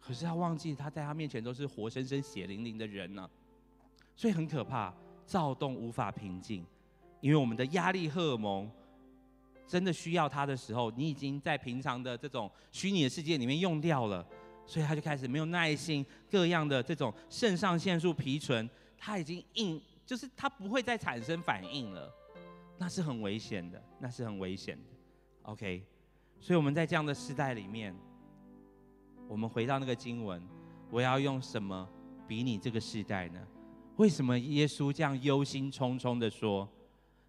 [0.00, 3.28] 可是他忘记，他在他面前都是活生生、血淋淋的人呢。
[4.14, 6.64] 所以很可怕，躁动无法平静，
[7.20, 8.70] 因为我们的压力荷尔蒙
[9.66, 14.24] 真的需要它的时候，你已经在平常的这种虚拟的世界里面用掉了，
[14.66, 22.12] 所以他就开始没有耐心，各样的这种肾上腺素皮醇，它已经硬，就是它不会再产生反应了，
[22.78, 24.90] 那是很危险的，那是很危险的。
[25.42, 25.82] OK，
[26.40, 27.94] 所以我们在这样的时代里面，
[29.28, 30.42] 我们回到那个经文，
[30.90, 31.88] 我要用什么
[32.28, 33.40] 比拟这个时代呢？
[33.96, 36.68] 为什么耶稣这样忧心忡忡的说？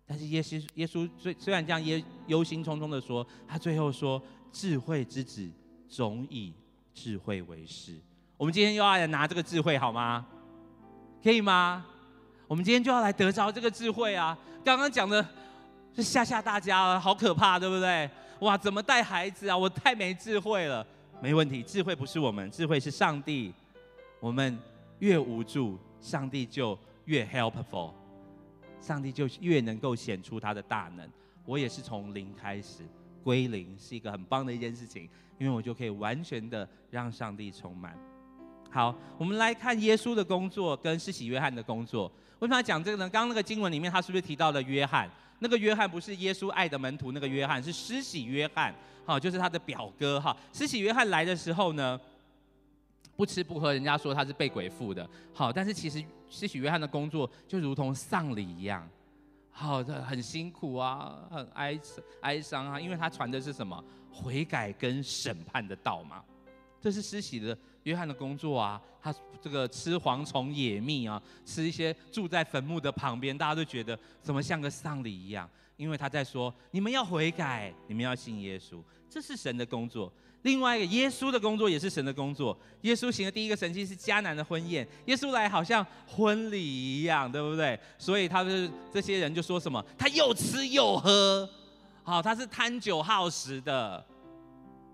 [0.07, 4.21] 但是耶稣耶稣虽虽然这样忧忧心忡忡的说，他最后说
[4.53, 5.49] ：“智慧之子
[5.89, 6.53] 总以
[6.93, 7.95] 智慧为师。”
[8.37, 10.25] 我们今天又要来拿这个智慧好吗？
[11.23, 11.85] 可以吗？
[12.47, 14.37] 我们今天就要来得着这个智慧啊！
[14.63, 15.25] 刚刚讲的
[15.95, 18.09] 是吓吓大家了，好可怕，对不对？
[18.41, 19.57] 哇，怎么带孩子啊？
[19.57, 20.85] 我太没智慧了。
[21.21, 23.51] 没问题，智慧不是我们，智慧是上帝。
[24.19, 24.57] 我们
[24.99, 25.79] 越无助。
[26.01, 27.91] 上帝就越 helpful，
[28.85, 31.09] 上帝就越能够显出他的大能。
[31.43, 32.83] 我也是从零开始，
[33.23, 37.97] 归零是一个很棒的一件事情，因为我就可以完全的让上帝充满。
[38.69, 42.11] 好，我们来看耶稣的工作跟施洗约翰的工作。
[42.37, 43.09] 为什么要讲这个呢？
[43.09, 45.09] 刚刚那个经文里面，他是不是提到了约翰？
[45.39, 50.35] 那个约翰不是耶稣爱的门徒，那个约翰是施洗约翰，好，就是他的表哥哈。
[50.53, 51.99] 施洗约翰来的时候呢？
[53.15, 55.09] 不吃不喝，人家说他是被鬼附的。
[55.33, 58.87] 好，但是其实施洗约翰的工作就如同丧礼一样，
[59.49, 61.79] 好的很辛苦啊，很哀
[62.21, 66.23] 哀伤啊，因为他传的是什么悔改跟审判的道嘛。
[66.81, 80.11] 这是施洗的约翰的工作啊，他这个吃蝗虫野蜜啊，吃一些住在坟墓的旁边，大家都觉得怎么像个丧礼一样，因为他在说你们要悔改，你们要信耶稣，这是神的工作。
[80.45, 82.55] 另外一个，耶稣的工作也是神的工作。
[82.81, 87.77] 耶稣行的第一个神迹是迦南的婚宴，耶稣来好像婚礼一样，对不对？
[87.97, 91.49] 所以他是这些人就说什么，他又吃又喝，
[92.03, 94.05] 好，他是贪酒好食的。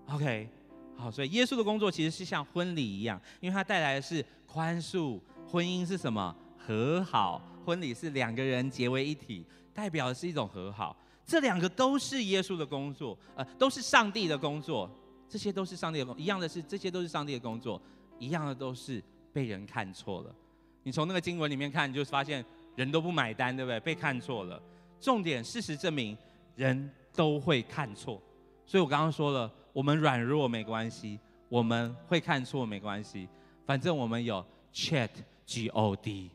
[0.06, 0.48] OK，
[0.96, 5.20] 好，所以耶稣的工作其实是像婚礼一样，因为他带来的是宽恕。
[5.46, 6.34] 婚姻是什么？
[6.56, 7.42] 和好。
[7.66, 10.96] 婚礼是两个人结为一体，代表的是一种和好。
[11.26, 14.90] 这两个都是耶稣的工作，呃，都是上帝的工作。
[15.32, 17.80] 这些都是上帝的工，一样的是，这些都是上帝的工作，
[18.18, 20.34] 一样的都是被人看错了。
[20.82, 22.44] 你从那个经文里面看，你就发现
[22.76, 23.80] 人都不买单，对不对？
[23.80, 24.62] 被看错了。
[25.00, 26.14] 重点，事实证明，
[26.54, 28.20] 人都会看错。
[28.66, 31.18] 所以我刚刚说了，我们软弱没关系，
[31.48, 33.26] 我们会看错没关系，
[33.64, 35.08] 反正我们有 Chat
[35.46, 36.30] G O D。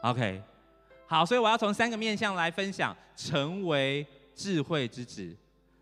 [0.00, 0.42] OK，
[1.06, 5.36] 好，所以我要从三个面向来分享，成为智慧之子，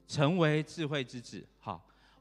[0.09, 1.47] 成为智慧之子。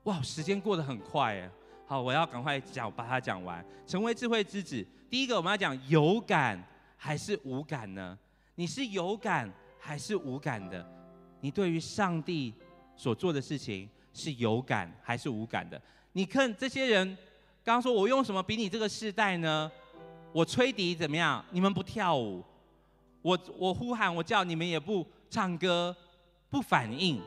[0.04, 1.50] 哇，时间过得很快哎！
[1.86, 3.64] 好，我要赶快讲，把它讲完。
[3.86, 6.62] 成为智慧之子，第一个我们要讲有感
[6.98, 8.18] 还是无感呢？
[8.56, 10.84] 你是有感还是无感的？
[11.40, 12.54] 你对于上帝
[12.96, 15.80] 所做的事情是有感还是无感的？
[16.14, 17.08] 你看这些人，
[17.64, 19.72] 刚刚说我用什么比你这个世代呢？
[20.34, 21.44] 我吹笛怎么样？
[21.52, 22.44] 你们不跳舞，
[23.22, 25.96] 我我呼喊我叫你们也不唱歌，
[26.50, 27.22] 不反应。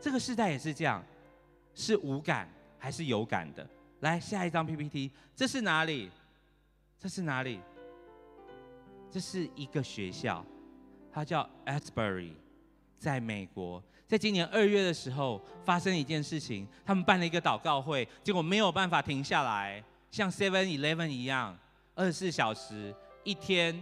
[0.00, 1.04] 这个世代也是这样，
[1.78, 3.64] 是无感还是有感的？
[4.00, 6.10] 来下一张 PPT，这是哪里？
[6.98, 7.60] 这是哪里？
[9.08, 10.44] 这是一个学校，
[11.12, 12.32] 它叫 Asbury，
[12.98, 13.80] 在美国。
[14.08, 21.56] 在今年二月的时候，发生一件事情，他们办了一个祷告会，结果没有办法停下来，像 Seven Eleven 一样，
[21.94, 23.78] 二十四小时，一天、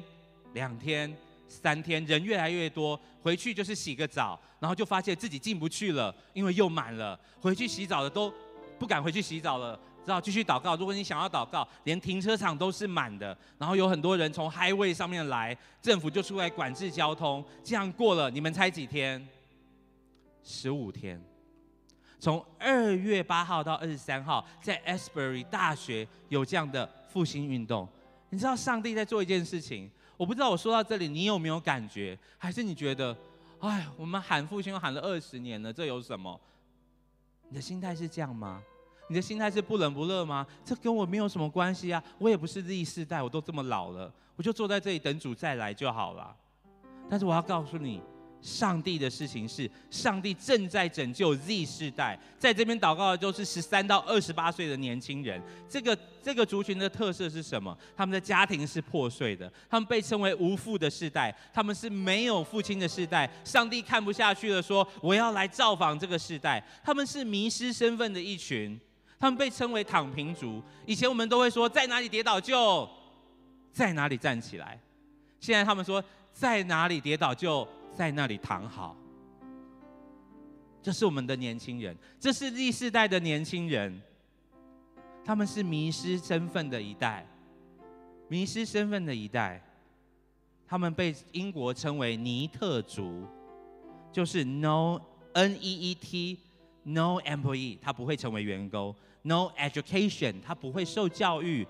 [0.52, 1.16] 两天、
[1.48, 8.32] 三天，人越来越多，回去就是洗个澡，然后就发现自己进不去了，因为又满了，回去洗澡的都
[8.78, 9.78] 不敢回去洗澡了。
[10.04, 10.76] 只好继续祷告。
[10.76, 17.44] 如果你想要祷告，连停车场都是满的，然后有很多人从 Highway 上面来，政府就出来管制交通。
[17.64, 19.26] 这样过了，你们猜几天？
[20.44, 21.20] 十五天。
[22.20, 27.88] 从二月八号到二十三号，在 Asbury 大学有这样的复兴运动。
[28.30, 29.90] 你知道上帝在做一件事情。
[30.16, 32.18] 我不知道我说到这里，你有没有感觉？
[32.38, 33.16] 还是你觉得，
[33.60, 36.40] 哎，我们喊复兴喊了二十年了，这有什么？
[37.48, 38.62] 你的心态是这样吗？
[39.08, 40.46] 你的心态是不冷不热吗？
[40.64, 42.02] 这跟我没有什么关系啊！
[42.18, 46.34] 我也不是第世代，我都这么老了，我就坐在这里等主再来就好了。
[47.08, 48.02] 但是我要告诉你。
[48.46, 55.42] 上帝的事情是，上帝正在拯救 Z 世代，在这边祷告的都是十三到二十八岁的年轻人。
[55.68, 57.76] 这个这个族群的特色是什么？
[57.96, 63.28] 他们的家庭是破碎的，他们被称为无父的世代，他们是没有父亲的世代。
[63.44, 66.64] 上帝看不下去了，说我要来造访这个世代。
[66.84, 68.80] 他们是迷失身份的一群，
[69.18, 70.62] 他们被称为躺平族。
[70.86, 72.88] 以前我们都会说，在哪里跌倒就
[73.72, 74.80] 在哪里站起来，
[75.40, 77.66] 现在他们说在哪里跌倒就。
[77.96, 78.94] 在那里躺好，
[80.82, 83.98] 这是我们的年轻人，这是第四代的年轻人，
[85.24, 87.26] 他们是迷失身份的一代，
[88.28, 89.62] 迷失身份的一代，
[90.66, 93.24] 他们被英国称为尼特族，
[94.12, 95.00] 就是 no
[95.32, 96.38] n e e t
[96.82, 101.66] no employee，他不会成为员工，no education，他不会受教育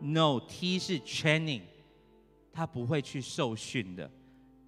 [0.00, 1.62] ，no t 是 training，
[2.52, 4.08] 他不会去受训的。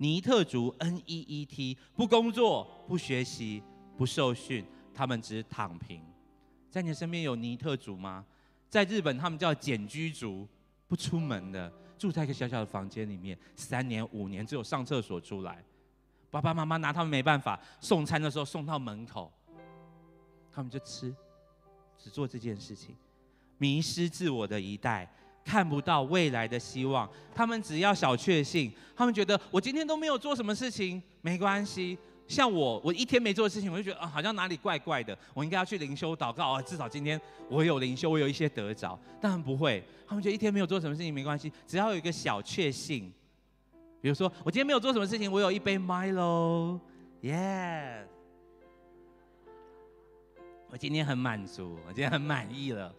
[0.00, 3.62] 尼特族 N E E T 不工作不学习
[3.98, 6.02] 不受训，他们只躺平。
[6.70, 8.24] 在你身边有尼特族吗？
[8.70, 10.48] 在日本他们叫简居族，
[10.88, 15.62] 不出门的，住在一个小小的房间里面，三年五年只有上厕所出来。
[16.30, 19.30] 爸爸妈妈拿他们没办法，送餐的时候送到门口，
[20.50, 21.14] 他们就吃，
[21.98, 22.96] 只做这件事情，
[23.58, 25.12] 迷失自我的一代。
[25.44, 31.98] 看不到未来的希望，他们只要小确幸，他们觉得我今天都没有做什么事情，没关系。
[32.29, 38.96] 像我，我一天没做的事情，我就觉得啊，好像哪里怪怪的，我应该要去灵修祷告啊，至少今天我有灵修，我有一些得着。
[39.20, 43.12] 但不会，他们觉得一天没有做什么事情没关系，只要有一个小确幸，
[44.00, 46.79] 比如说我今天没有做什么事情，我有一杯 Milo，yes，
[50.70, 52.94] 我今天很满足，我今天很满意了。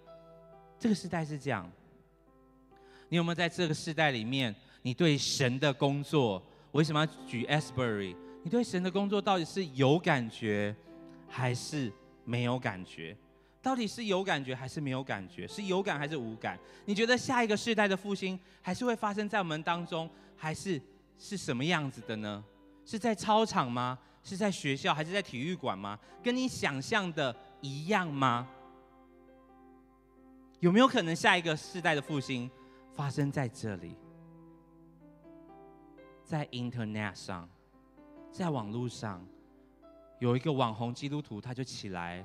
[0.78, 1.72] 这个时代是这样。
[3.12, 8.16] 你有没有在这个时代里面，你对神的工作，为什么要举 Asbury？
[8.42, 10.74] 你对神的工作到底是有感觉，
[11.28, 11.92] 还是
[12.24, 13.14] 没有感觉？
[13.62, 15.46] 到底是有感觉还是没有感觉？
[15.46, 16.58] 是有感还是无感？
[16.86, 20.82] 你觉得下一个世代的复兴还是会发生在我们当中，还是
[21.20, 22.42] 是什么样子的呢？
[22.86, 24.00] 是在操场吗？
[24.24, 26.00] 是在学校还是在体育馆吗？
[26.24, 28.48] 跟你想象的一样吗？
[30.62, 32.50] 有没有可能下一个世代的复兴？
[32.94, 33.96] 发生在这里，
[36.24, 37.50] 在 Internet 上，
[38.32, 39.26] 在网络上，
[40.20, 42.24] 有一个网红基督徒，他就起来，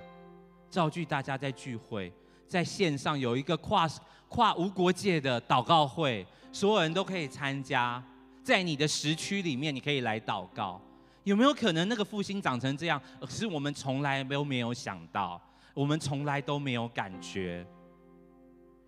[0.68, 2.12] 造句大家在聚会，
[2.46, 3.88] 在线上有一个跨
[4.28, 8.02] 跨无国界的祷告会，所有人都可以参加，
[8.42, 10.80] 在你的时区里面，你可以来祷告。
[11.22, 15.40] 有没有可能那个复兴长成这样，可是我们从来都没有想到，
[15.74, 17.66] 我们从来都没有感觉？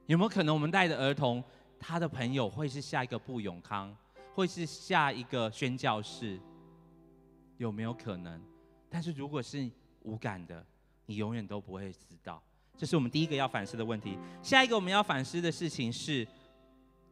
[0.07, 1.43] 有没有可能我们带的儿童？
[1.79, 3.97] 他的朋友会是下一个布永康，
[4.35, 6.39] 会是下一个宣教士，
[7.57, 8.41] 有没有可能？
[8.91, 9.71] 但是如果是
[10.03, 10.65] 无感的，
[11.07, 12.43] 你永远都不会知道。
[12.77, 14.17] 这是我们第一个要反思的问题。
[14.43, 16.27] 下一个我们要反思的事情是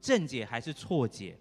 [0.00, 1.36] 正解还是错解？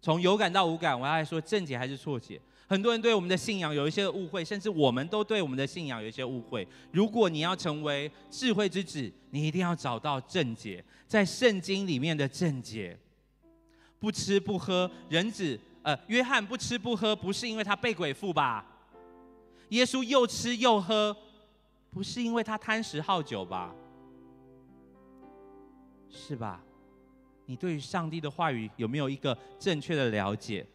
[0.00, 2.40] 从有感到无感，我要来说正解还是错解。
[2.66, 6.66] 很多人对我们的信仰有一些误会，甚至我们都对我们的信仰有一些误会。
[6.90, 12.98] 如果你要成为智慧之子，你一定要找到正解，在圣经里面的正解，
[13.98, 18.64] 不吃不喝，人子呃，约翰不吃不喝，不是因为他被鬼附吧？
[19.68, 21.14] 耶稣又吃又喝，
[21.90, 23.74] 不是因为他贪食好酒吧？
[26.08, 26.62] 是吧？
[27.44, 30.66] 你对于上帝的话语有没有一个正确的了解？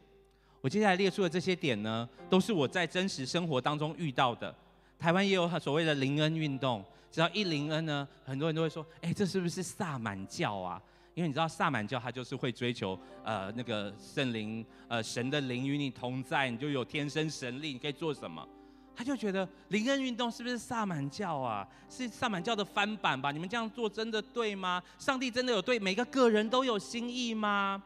[0.62, 4.53] 我接下来列出的这些点呢，都是我在真实生活当中遇到的。
[4.97, 10.82] 台湾也有所谓的灵恩运动，只要一灵恩呢，很多人都会说：“哎，这是不是萨满教啊？”
[11.16, 18.47] 因为你知道萨满教它就是会追求呃那个圣灵呃神的灵与你同在，你就有天生神力，你可以做什么？
[18.95, 21.66] 他就觉得灵恩运动是不是萨满教啊？
[21.89, 23.32] 是萨满教的翻版吧？
[23.32, 24.84] 你们这样做真的对吗？
[24.97, 27.82] 上帝真的有对每个个人都有心意吗？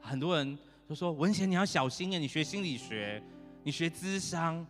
[0.00, 0.58] 很多人
[0.88, 3.22] 他说文贤你要小心啊，你学心理学，
[3.62, 4.66] 你学智商，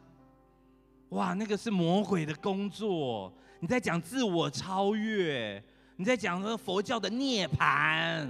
[1.11, 3.33] 哇，那个是魔鬼的工作。
[3.61, 5.63] 你在讲自我超越，
[5.97, 8.29] 你在讲那个佛教的涅槃，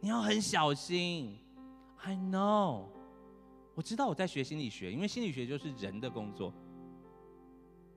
[0.00, 1.38] 你要很小心。
[2.02, 2.86] I know。
[3.74, 6.52] 我知道我在学心理学，因为心理学就是人的工作，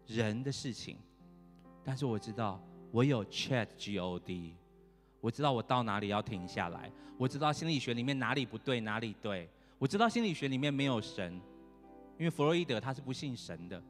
[0.05, 0.97] 人的事情。
[1.83, 4.55] 但是我知道我有 Chat G O D，
[5.21, 6.91] 我知道我到哪里要停下来。
[7.17, 9.47] 我知道心理学里面哪里不对，哪里对。
[9.79, 11.33] 我知道心理学里面没有神，
[12.17, 13.81] 因为弗洛伊德他是不信神的。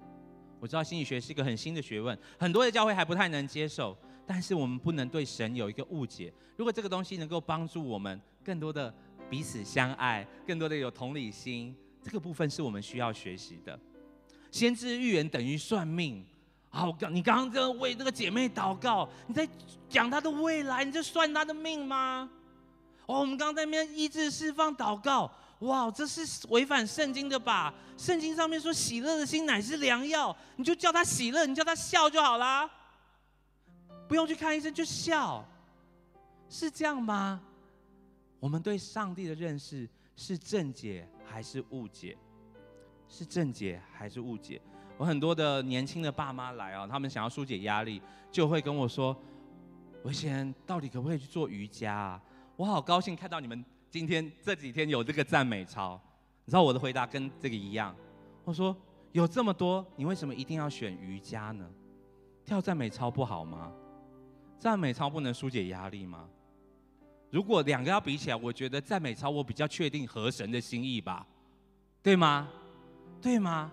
[0.60, 3.98] 我知道心理学是一个很新的学问，很多的教会还不太能接受。
[4.28, 6.32] 但是我们不能对神有一个误解。
[6.56, 8.94] 如果这个东西能够帮助我们更多的。
[9.30, 11.74] 彼此相爱，更多的有同理心，
[12.04, 13.80] 这个部分是我们需要学习的。
[14.52, 16.26] 先知预言等于算命。
[16.74, 19.48] 好，你刚刚在为那个姐妹祷告，你在
[19.90, 22.30] 讲她的未来，你在算她的命吗？
[23.06, 27.74] 哦，我们刚刚在那边医治释放祷告，哇，这是违反圣经的吧？
[27.98, 32.70] 圣经上面说喜乐的心乃是良药，你就叫她喜乐，你叫她笑就好啦，
[34.08, 35.46] 不用去看医生就笑，
[36.50, 37.42] 是这样吗？
[38.40, 42.18] 我们对上帝的认识是正解还是误解？
[43.10, 44.62] 是正解还是误解？
[45.02, 47.99] 我很多的年轻的爸妈来啊，他们想要疏解压力，
[48.32, 49.18] 就会跟我说
[50.06, 52.22] ：“文贤到底可不可以去做瑜伽啊？”
[52.56, 55.99] 我好高兴看到你们今天这几天有这个赞美操。
[56.45, 57.95] 你知道我的回答跟这个一样，
[58.43, 58.78] 我说
[59.12, 61.68] ：“有这么多，你为什么一定要选瑜伽呢？
[62.45, 63.72] 跳赞美操不好吗？
[64.60, 66.30] 赞美操不能疏解压力吗？”
[67.32, 71.26] 如果两个要比起来，我觉得赞美操我比较确定合神的心意吧，
[72.04, 72.47] 对吗？
[73.20, 73.72] 对吗？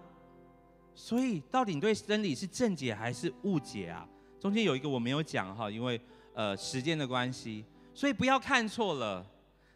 [0.99, 4.05] 所以到底你对真理是正解还是误解啊？
[4.41, 5.99] 中间有一个我没有讲哈，因为
[6.35, 9.25] 呃时间的关系，所以不要看错了，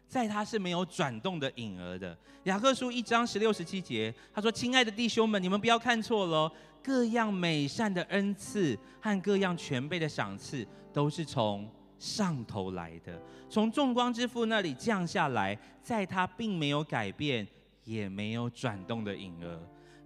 [0.05, 2.15] 在他是没有转动的影儿的。
[2.43, 6.51] 雅各书一章十六十七节，他说：“亲爱的弟兄们，你们不要看错了，
[6.83, 11.65] 各样美善的恩赐和各样全备的赏赐，都是从。”
[11.99, 13.17] 上头来的，
[13.49, 17.47] 从众光之父那里降下来，在他并没有改变，
[17.85, 19.57] 也没有转动的影儿。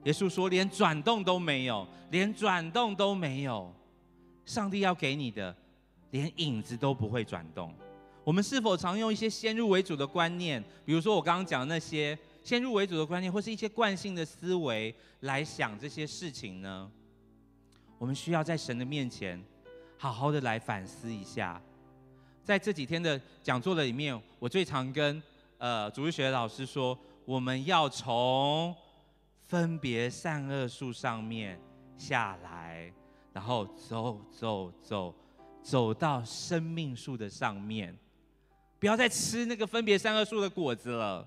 [0.07, 3.69] 耶稣说，连转动都没有，连转动都没有。
[4.45, 5.53] 上帝要给你的，
[6.11, 7.73] 连影子都不会转动。
[8.23, 16.89] 我们是否常用一些先入为主的观念，比如说我刚刚讲的那些先入为主的观念，或是一些惯性的思维来想这些事情呢？
[17.97, 19.43] 我们需要在神的面前，
[19.97, 21.61] 好好的来反思一下。
[22.45, 25.21] 在这几天的讲座的里面，我最常跟
[25.57, 28.73] 呃主日学老师说，我们要从
[29.47, 31.57] 分别善恶树上面
[31.95, 32.91] 下来，
[33.31, 35.15] 然后走走走，
[35.63, 37.97] 走到生命树的上面，
[38.77, 41.25] 不要再吃那个分别善恶树的果子了。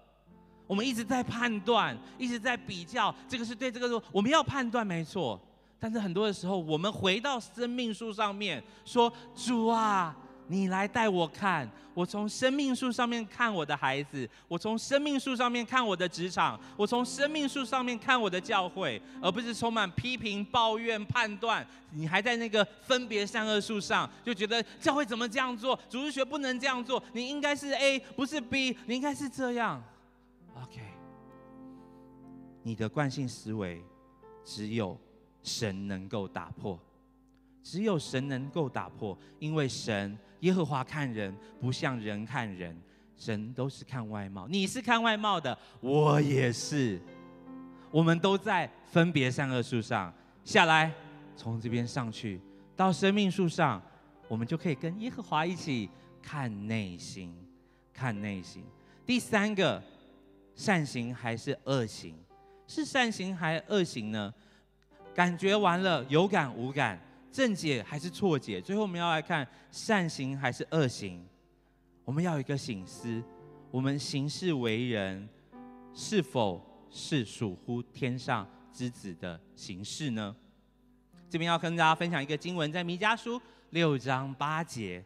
[0.66, 5.40] 我们一直在判断，一直在比较，这个是对，这个是我们要判断没错，
[5.78, 10.14] 但是很多的时候，我们回到生命树上面说，主啊。
[10.51, 21.64] 你来带我看，我从生命树上面看我的孩子，我从生命树上面看我的职场，我从生命树上面看我的教会，而不是充满批评、抱怨、判断。
[21.92, 29.80] 你还在那个分别善恶树上，就觉得教会怎么这样做，主日学不能这样做，你应该是 A 不是 B，你应该是这样。
[30.61, 30.80] OK，
[32.64, 33.84] 你的惯性思维
[34.44, 34.98] 只有
[35.44, 36.76] 神能够打破，
[37.62, 40.18] 只有神能够打破，因为神。
[40.41, 42.76] 耶和华看人不像人看人，
[43.16, 44.47] 神都是看外貌。
[44.49, 47.01] 你是看外貌的，我也是。
[47.91, 50.12] 我们都在分别善恶树上
[50.45, 50.93] 下来，
[51.36, 52.41] 从这边上去
[52.76, 53.82] 到生命树上，
[54.28, 55.91] 我们就可以跟耶和华一起
[56.22, 57.34] 看内心，
[57.93, 58.64] 看内心。
[59.05, 59.82] 第三个，
[60.55, 62.14] 善行还是恶行？
[62.68, 64.32] 是善行还恶行呢？
[65.12, 66.97] 感觉完了，有感无感。
[67.32, 68.60] 正解还是错解？
[68.60, 71.24] 最后我们要来看善行还是恶行？
[72.04, 73.22] 我们要有一个醒思：
[73.70, 75.28] 我们行事为人，
[75.94, 76.60] 是否
[76.90, 80.34] 是属乎天上之子的形式呢？
[81.28, 85.04] 这边要跟大家分享一个经文，在弥迦书六章八节。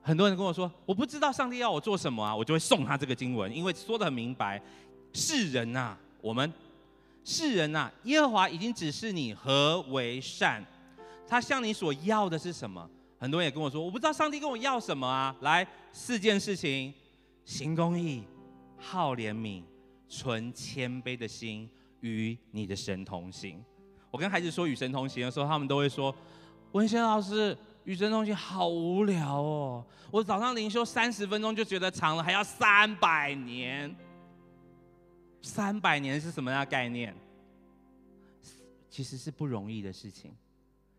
[0.00, 4.62] 很多人跟我说，我不知道上帝要我做什么啊，我就会送他这个经文，因为说的很明白。
[5.12, 6.52] 世人呐，我们
[7.28, 10.64] 世人呐，耶和华已经指示你何为善，
[11.26, 12.88] 他向你所要的是什么？
[13.18, 15.34] 很多人也跟我说，我不知道上帝跟我要什么啊。
[15.40, 16.94] 来，四件事情：
[17.44, 18.22] 行公义、
[18.78, 19.64] 好怜悯、
[20.08, 21.68] 存谦卑的心，
[21.98, 23.60] 与你的神同行。
[24.12, 26.14] 我跟孩子说与神同行的时候，他们都会说：
[26.70, 27.58] 文贤老师。
[27.86, 29.84] 与神同行好无聊哦！
[30.10, 33.94] 我早上灵修三十分钟就觉得长了，还要三百年。
[35.46, 37.14] 三百年是什么样的概念？
[38.90, 40.34] 其实是不容易的事情，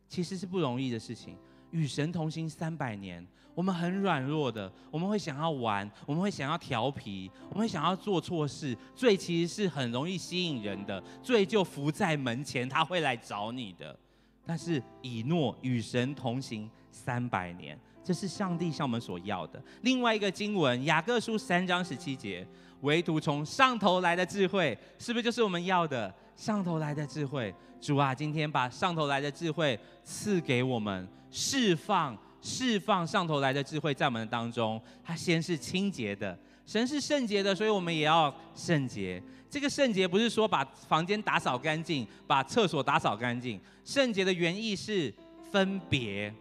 [0.07, 1.35] 其实是不容易的事情。
[1.71, 8.75] 与神同行三百年，我们很软弱的，我们会想要玩，我们会想要调皮，我们会想要做错事。
[8.95, 13.99] 罪其实是很容易吸引人的，罪就伏在门前，他会来找你的。
[14.45, 19.61] 但是以诺与神同行三百年，这是上帝向我们所要的。
[19.81, 22.47] 另外一个经文，雅各书三章十七节，
[22.82, 27.53] 唯独从上头来的智慧，是不是就是我们要的上头来的智慧？
[27.80, 34.82] 主啊，今天把上头来的智慧赐给我们，释放释放上头来的智慧在我们当中。
[35.03, 39.21] 它先是清洁的，神是圣洁的，所以我们也要圣洁。
[39.49, 43.59] 这个圣洁不是说把房间打扫干净，把厕所打扫干净。
[43.86, 45.13] 圣洁的原意是
[45.51, 46.34] 分别，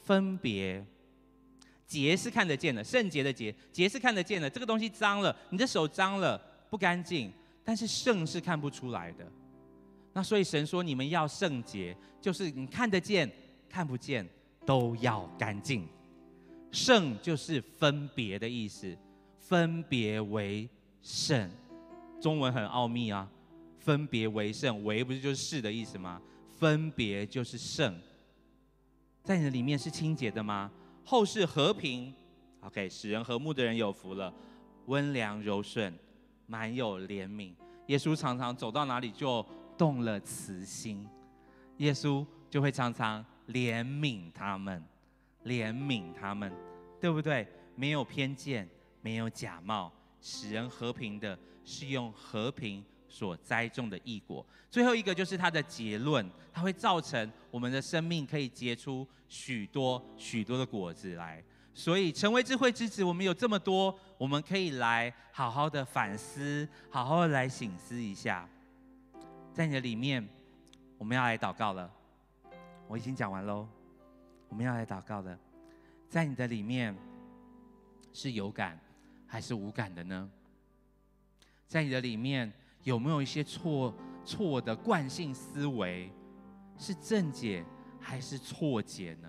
[0.00, 0.84] 分别。
[1.86, 4.48] 洁是看得见的，圣洁的洁，洁是看得见的。
[4.48, 7.32] 这个东西脏了，你的手脏了，不干净。
[7.66, 9.26] 但是圣是看不出来的。
[10.12, 13.30] 那所以神说你们要圣洁，就是你看得见、
[13.70, 14.26] 看不见
[14.66, 15.88] 都要干净。
[16.70, 18.96] 圣就是分别的意思，
[19.38, 20.68] 分别为
[21.00, 21.50] 圣。
[22.20, 23.28] 中文很奥秘啊，
[23.78, 26.20] 分别为圣，为不是就是是的意思吗？
[26.58, 27.98] 分别就是圣，
[29.22, 30.70] 在你的里面是清洁的吗？
[31.04, 32.12] 后世和平
[32.60, 34.32] ，OK，使人和睦的人有福了，
[34.86, 35.92] 温良柔顺，
[36.46, 37.54] 满有怜悯。
[37.86, 39.44] 耶稣常常走到哪里就
[39.76, 41.06] 动了慈心，
[41.76, 44.82] 耶稣就会常常怜悯他们，
[45.44, 46.52] 怜悯他们，
[47.00, 47.46] 对不对？
[47.76, 48.68] 没有偏见，
[49.02, 51.38] 没有假冒，使人和平的。
[51.66, 52.84] 是用和平
[53.14, 54.44] 所栽种的异果。
[54.68, 61.40] 最后一个就是它的结论，它会造成我们的生命可以结出许多许多的果子来。
[61.72, 68.48] 所以成为智慧之子，我们有这么多，我们可以来好好的反思，好好的来醒思一下。
[69.52, 70.28] 在你的里面，
[70.98, 71.88] 我们要来祷告了。
[72.88, 73.68] 我已经讲完喽，
[74.48, 75.38] 我们要来祷告了。
[76.08, 76.96] 在你的里面，
[78.12, 78.76] 是有感
[79.26, 80.28] 还是无感的呢？
[81.66, 82.52] 在你的里面
[82.84, 83.92] 有没有一些错
[84.24, 86.10] 错的惯性思维？
[86.78, 87.64] 是正解
[87.98, 89.28] 还是错解呢？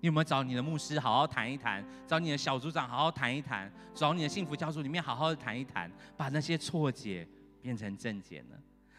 [0.00, 1.84] 你有没有找你的牧师好好谈一谈？
[2.06, 3.70] 找你的小组长好好谈一谈？
[3.94, 7.26] 找你的幸福教主里面好好的谈一谈，把那些错解
[7.60, 8.56] 变成正解呢？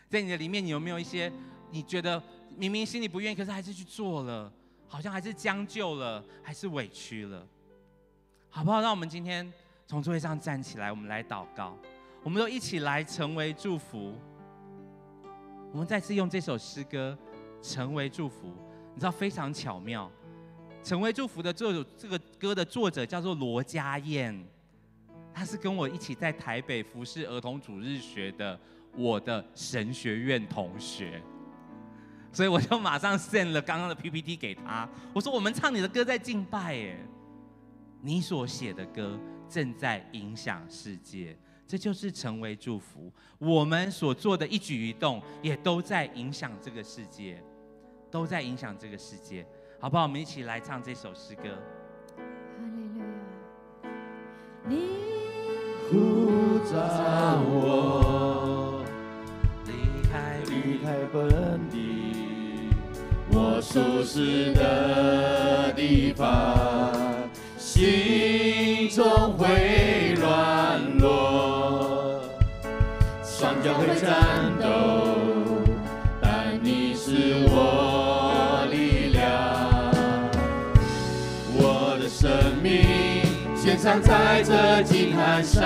[0.10, 1.32] 在你的里面，你有没有一些
[1.72, 2.22] 你觉得
[2.56, 4.52] 明明心里不愿意，可是还是去做了，
[4.88, 7.48] 好像还是将就了，还是委屈了？
[8.50, 8.82] 好不好？
[8.82, 9.52] 让我们今天
[9.86, 11.78] 从座位上站起来，我们来祷告。
[12.24, 14.14] 我们都一起来成为祝福。
[15.72, 17.18] 我们再次用这首诗歌
[17.74, 18.48] 《成为祝福》，
[18.94, 20.12] 你知道非常巧妙，
[20.88, 24.44] 《成为祝福》的这首这个歌的作者叫做罗家燕，
[25.34, 28.60] 他是跟我一起在台北服侍儿童主日学的
[28.96, 31.22] 我的神学院同学，
[32.32, 36.98] 所以我就马上 send 了刚刚的 PPT 给他，我说我们唱你的歌在敬拜耶，
[38.02, 41.38] 你所写的歌正在影响世界。
[41.68, 43.12] 这就是成为祝福。
[43.38, 47.44] 我们所做的一举一动，也都在影响这个世界，
[48.10, 49.46] 都在影响这个世界，
[49.80, 50.04] 好不好？
[50.04, 51.44] 我们一起来唱这首诗歌。
[51.44, 53.06] 哈利路亚！
[54.70, 54.78] 你
[55.90, 56.78] 呼召
[57.44, 58.84] 我
[59.66, 59.72] 离
[60.10, 62.70] 开离开本地，
[63.32, 66.94] 我熟悉的地方，
[67.58, 70.07] 心中会
[73.68, 74.08] 双脚会战
[74.62, 74.68] 斗，
[76.22, 79.22] 但你是我力量。
[81.54, 82.30] 我的生
[82.64, 83.26] 命
[83.58, 85.62] 献上在这金坛上，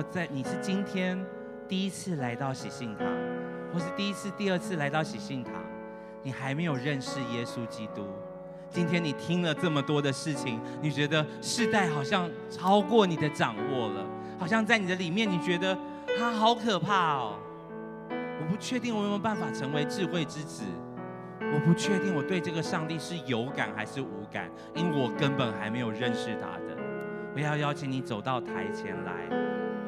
[0.00, 1.18] 果在你是今天
[1.66, 3.04] 第一次来到喜信堂，
[3.72, 5.54] 或是第一次、第二次来到喜信堂，
[6.22, 8.06] 你还没有认识耶稣基督。
[8.70, 14.06] 今天你听了这么多的事情，你觉得世代好像超过你的掌握了，
[14.38, 15.76] 好像在你的里面，你觉得
[16.16, 17.36] 他好可怕哦。
[18.08, 20.62] 我不确定我有没有办法成为智慧之子，
[21.40, 26.78] 我不确定我对这个上帝是有感还是无感，因为我根本还没有认识他的。
[27.34, 29.12] 我要邀请你走到台前来，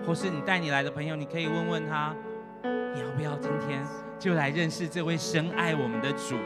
[0.07, 2.15] 或是你带你来的朋友，你可以问问他，
[2.63, 3.83] 你要不要今天
[4.19, 6.37] 就来认识这位深爱我们的主？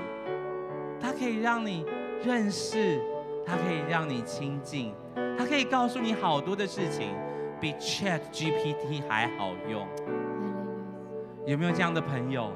[1.01, 1.85] 他可以让你。
[2.25, 3.03] 认识，
[3.45, 4.95] 他可以让你亲近，
[5.37, 7.15] 他可以告诉你好多的事情，
[7.61, 9.87] 比 Chat GPT 还好用。
[11.45, 12.51] 有没有这样的朋友，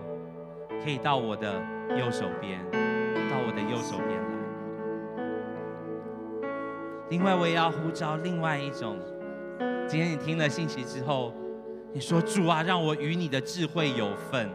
[0.82, 1.62] 可以到我的
[1.98, 2.64] 右手边，
[3.30, 4.26] 到我的右手边来？
[7.10, 8.98] 另外，我也要呼召另外一种。
[9.88, 11.32] 今天你听了信息之后，
[11.92, 14.48] 你说主啊，让我与你的智慧有份。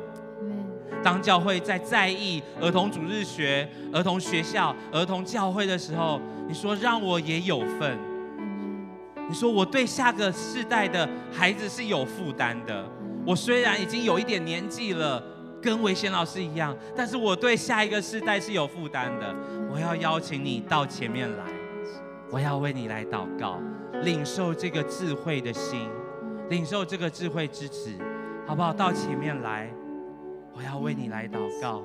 [1.03, 7.97] 当教会在在意儿童主日学、儿童学校、儿童教会的时候，你说让我也有份。
[9.27, 12.85] 你说我对下个世代的孩子是有负担的。
[13.25, 15.21] 我虽然已经有一点年纪了，
[15.61, 19.35] 跟维贤老师一样，但是我对下一个世代是有负担的。
[19.71, 21.43] 我要邀请你到前面来，
[22.33, 23.59] 我要为你来祷告，
[24.01, 25.87] 领受这个智慧的心，
[26.49, 27.91] 领受这个智慧之子，
[28.47, 28.73] 好不好？
[28.73, 29.69] 到前面来。
[30.51, 31.83] 我要为你来祷告，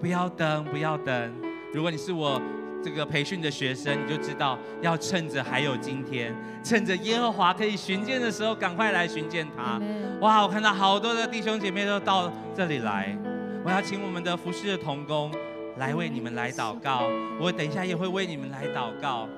[0.00, 1.34] 不要等，不要等。
[1.74, 2.40] 如果你是我
[2.80, 9.80] 这个培训的学生，你就知道要趁着还有今天，趁着耶和华可以寻见的时候，赶快来寻见他。
[10.20, 13.18] 哇，我看到好多的弟兄姐妹都到这里来。
[13.64, 15.32] 我要请我们的服侍的童工
[15.78, 17.08] 来为你们来祷告。
[17.40, 19.28] 我等一下也会为你们来祷告，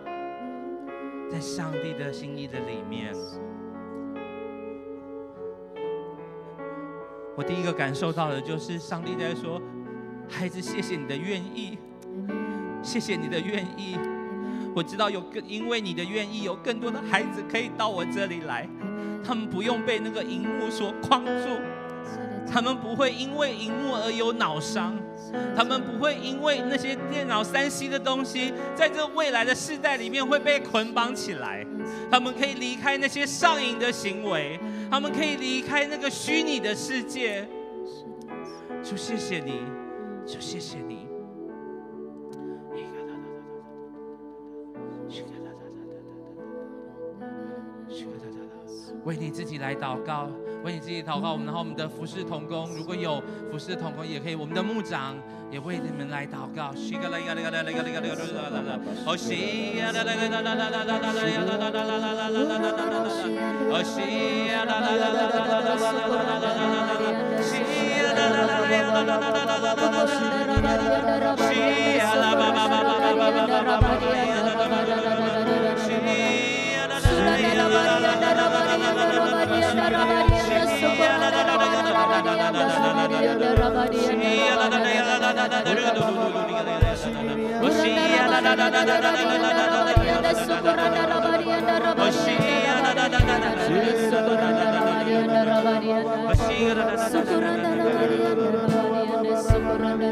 [1.30, 3.12] 在上帝的心意的里面。
[7.36, 9.61] 我第一个感受到的就是上帝在说
[10.28, 11.78] ：“孩子，谢谢你的愿意，
[12.82, 13.97] 谢谢你的愿意。
[14.74, 18.68] 我知道有更因为你的愿意，有更多的孩子可以到我这里来，
[19.24, 21.49] 他们不用被那个荧幕所框住，
[22.47, 24.97] 他们不会因为荧幕而有脑伤，
[25.57, 31.66] 他们不会因为那些电脑三 C 的东西，在这未来的世代里面会被捆绑起来，
[32.11, 34.59] 他们可以离开那些上瘾的行为。”
[34.91, 37.47] 他们可以离开那个虚拟的世界，
[38.83, 39.61] 就谢谢你，
[40.24, 41.07] 就谢谢你。
[49.05, 50.31] 为你自己来祷告，
[50.65, 51.33] 为你自己祷告。
[51.33, 54.35] 我们然后我们的服侍同工，如果有服侍同工也可以。
[54.35, 55.17] 我们的牧长
[55.51, 56.73] 也为你们来祷告。
[97.09, 97.70] Sukuranda
[99.49, 100.09] Sukuranda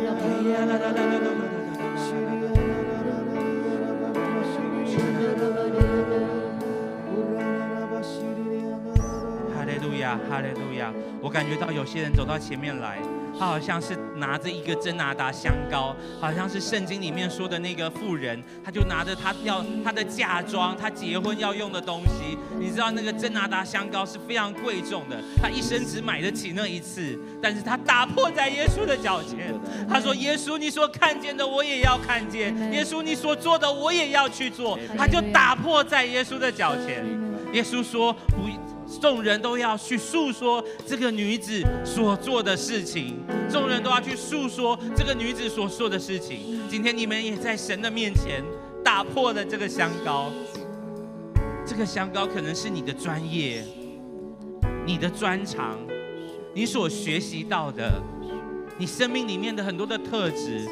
[10.29, 10.93] 哈利路亚！
[11.21, 12.99] 我感觉到有些人走到前面来，
[13.39, 22.37] 他好像是拿着一个真拿达香膏，好像是圣经里面说的那个妇人，他就拿着他要他的嫁妆，他结婚要用的东西。
[22.59, 29.55] 你知道那个真拿达香膏是非常贵重的，他一生只买得起那一次，但是他打破在耶稣的脚前，
[29.89, 37.05] 他说：“耶稣，你所看见的我也要看见；耶稣，你所做的我也要去做。”他就打破在耶稣的脚前。
[37.53, 38.49] 耶稣说：“不。”
[39.01, 43.17] 众人都要去诉说这个女子所做的事情，
[43.51, 46.61] 众人都要去诉说这个女子所做的事情。
[46.69, 48.43] 今天你们也在神的面前
[48.85, 50.31] 打破了这个香膏，
[51.67, 53.65] 这个香膏可能是你的专业、
[54.87, 55.79] 你的专长、
[56.55, 58.01] 你所学习到的、
[58.79, 60.69] 你生命里面的很多的特质。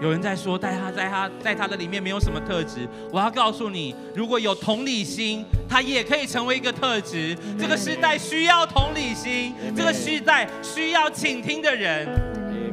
[0.00, 2.88] 有人在说，在他在他在他的里面没有什么特质。
[3.12, 7.36] 我要告诉你，如果有同理心，他也可以成为一个特质。
[7.58, 12.08] 这个时代需要同理心，这个时代需要倾听的人。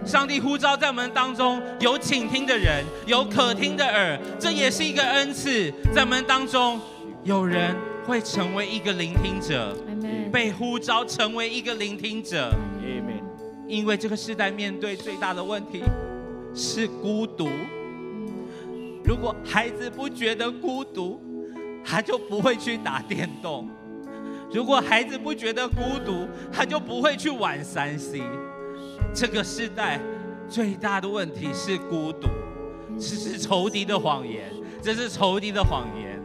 [0.06, 5.74] 上帝呼召在我们当中有倾听的人，有可听的耳，这也是一个恩赐。
[5.94, 6.80] 在我们当中，
[7.24, 9.76] 有人会成为一个聆听者，
[10.32, 12.54] 被呼召成为一个聆听者。
[13.68, 15.82] 因为这个时代面对最大的问题
[16.56, 17.50] 是孤独。
[19.04, 21.22] 如果孩子不觉得孤独，
[21.84, 23.68] 他就不会去打电动；
[24.52, 28.24] 如果孩子不觉得孤独，他就不会去玩三 C。
[29.14, 30.00] 这个时代
[30.50, 32.28] 最大的问题是孤独，
[32.96, 34.52] 这是仇敌的谎言，
[34.82, 36.20] 这是仇敌的谎言。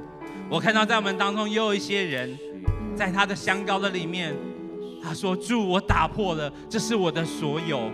[0.48, 2.38] 我看到在我们当中也有一些人，
[2.96, 4.34] 在他的香膏的里面，
[5.02, 7.90] 他说：“主，我打破了，这是我的所有，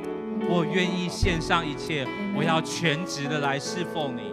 [0.49, 2.07] 我愿意献上一切，
[2.37, 4.33] 我要全职的来侍奉你，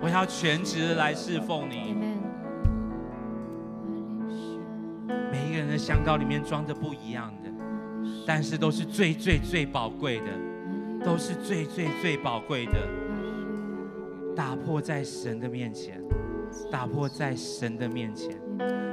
[0.00, 1.94] 我要全职的来侍奉你。”
[5.30, 7.50] 每一个人的香膏里面装着不一样的。
[8.26, 10.26] 但是都是最最最宝贵的，
[11.04, 12.72] 都是最最最宝贵的。
[14.36, 16.00] 打破在神的面前，
[16.70, 18.38] 打破在神的面前，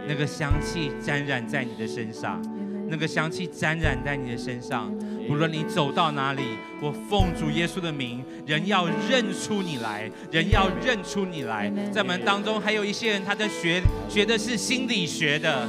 [0.08, 2.42] 那个香气沾染在你的身上，
[2.90, 4.92] 那个香气沾染在你的身上。
[5.30, 6.42] 无论你走到哪里，
[6.82, 11.72] 我奉主耶稣的名，人要认出你来，人要认出你来。
[11.92, 15.68] 在门当中还有一些人，他在学学的是心理学的，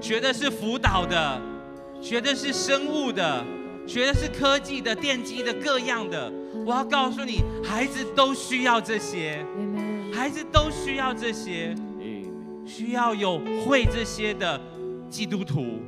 [0.00, 1.40] 学的是辅导的。
[2.02, 3.44] 学的是生物的，
[3.86, 6.32] 学的是科技的、电机的各样的。
[6.64, 9.44] 我要告诉你，孩子都需要这些，
[10.10, 11.74] 孩子都需要这些，
[12.64, 14.58] 需要有会这些的
[15.10, 15.82] 基督徒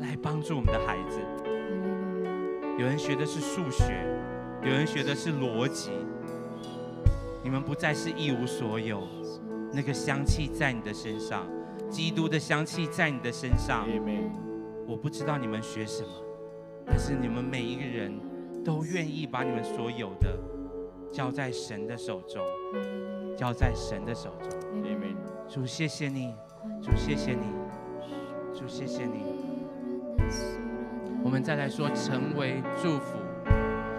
[0.00, 1.20] 来帮助我们的孩子。
[2.78, 4.06] 有人学的是数学，
[4.62, 5.90] 有人学的是逻辑。
[7.42, 9.02] 你们不再是一无所有，
[9.72, 11.44] 那个香气在你的身上，
[11.90, 13.84] 基督的香气在你的身上。
[14.86, 16.08] 我不知道你们学什么，
[16.86, 18.16] 但是你们每一个人
[18.64, 20.38] 都愿意把你们所有的
[21.10, 22.40] 交在神的手中，
[23.36, 24.48] 交在神的手中。
[25.48, 26.32] 主谢谢你，
[26.80, 27.44] 主谢谢你，
[28.54, 30.57] 主谢谢你。
[31.28, 33.18] 我们再来说成为祝福，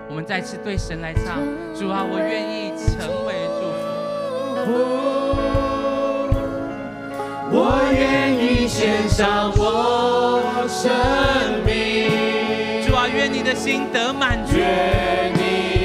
[0.10, 1.38] 我们再次对神来唱：
[1.76, 3.70] 主啊，我愿意成为祝
[4.66, 4.74] 福，
[7.56, 10.42] 我愿意献上我。
[10.68, 10.90] 生
[11.64, 14.54] 命，主啊，愿你的心得满足。
[14.56, 15.79] 姐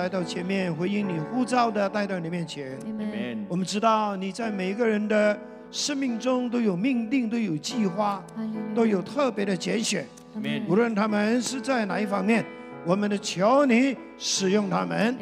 [0.00, 2.74] 来到前面回应你呼召的，带到你面前。
[3.46, 5.38] 我们知道你在每一个人的
[5.70, 8.24] 生命中都有命定，都有计划，
[8.74, 10.06] 都有特别的拣选。
[10.66, 12.42] 无论他们是在哪一方面，
[12.86, 15.14] 我们的求你使用他们。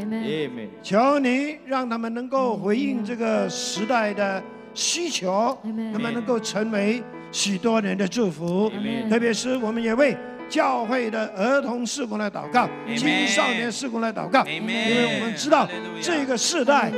[0.81, 4.41] 求你让他们能够回应这个时代的
[4.75, 5.59] 需求，
[5.93, 7.03] 他们能够成为
[7.33, 8.71] 许多人的祝福。
[9.11, 10.17] 特别是我们也为。
[10.49, 15.69] 教会的儿童事工来祷告，青少年事工来祷告，因为我们知道
[16.01, 16.91] 这个世代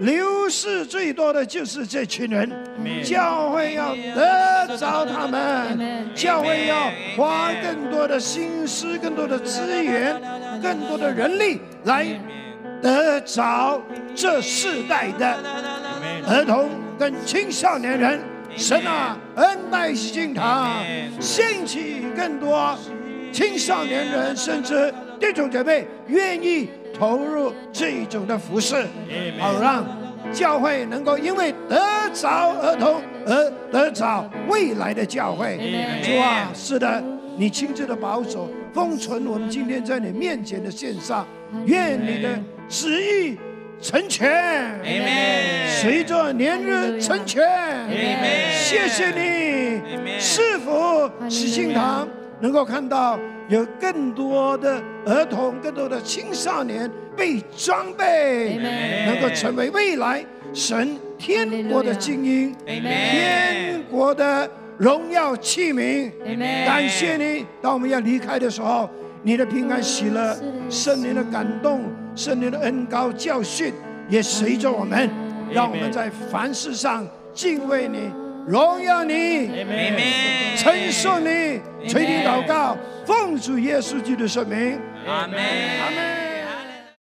[0.00, 2.50] 流失最多的就是这群人，
[3.02, 10.14] 教会要得着他们，教会要花更多的心思、更多的资源、
[10.62, 12.06] 更多的人力来
[12.80, 13.80] 得着
[14.14, 15.36] 这世代的
[16.28, 18.20] 儿童跟青少年人。
[18.56, 20.82] 神啊，恩待信堂，
[21.20, 22.76] 兴起更多。
[23.30, 26.68] 青少年人甚至弟兄姐妹愿意
[26.98, 28.86] 投入这一种的服饰，
[29.38, 29.84] 好让
[30.32, 31.78] 教会能够因为得
[32.12, 32.28] 着
[32.60, 35.56] 儿童而得着未来的教会。
[36.02, 37.02] 主啊，是的，
[37.36, 41.26] 你亲自的保守封存我们今天在你面前的献上，
[41.66, 42.30] 愿你的
[42.68, 43.38] 旨意
[43.80, 44.80] 成全。
[45.80, 47.42] 随着年日成全。
[48.50, 49.80] 谢谢你，
[50.18, 52.08] 是否喜信堂？
[52.40, 53.18] 能够看到
[53.48, 58.56] 有更多的儿童、更多的青少年被装备，
[59.06, 60.24] 能够成为未来
[60.54, 66.12] 神天国的精英，天国的荣耀器皿。
[66.64, 68.88] 感谢你，当我们要离开的时候，
[69.24, 70.36] 你的平安喜乐、
[70.70, 71.82] 圣灵的感动、
[72.18, 73.72] 圣灵的恩高教训，
[74.08, 75.08] 也随着我们，
[75.52, 78.10] 让我们在凡事上敬畏你、
[78.44, 79.48] 荣耀你、
[80.56, 86.37] 称颂你、垂听祷告，奉主耶稣基督的圣名，阿门，阿门。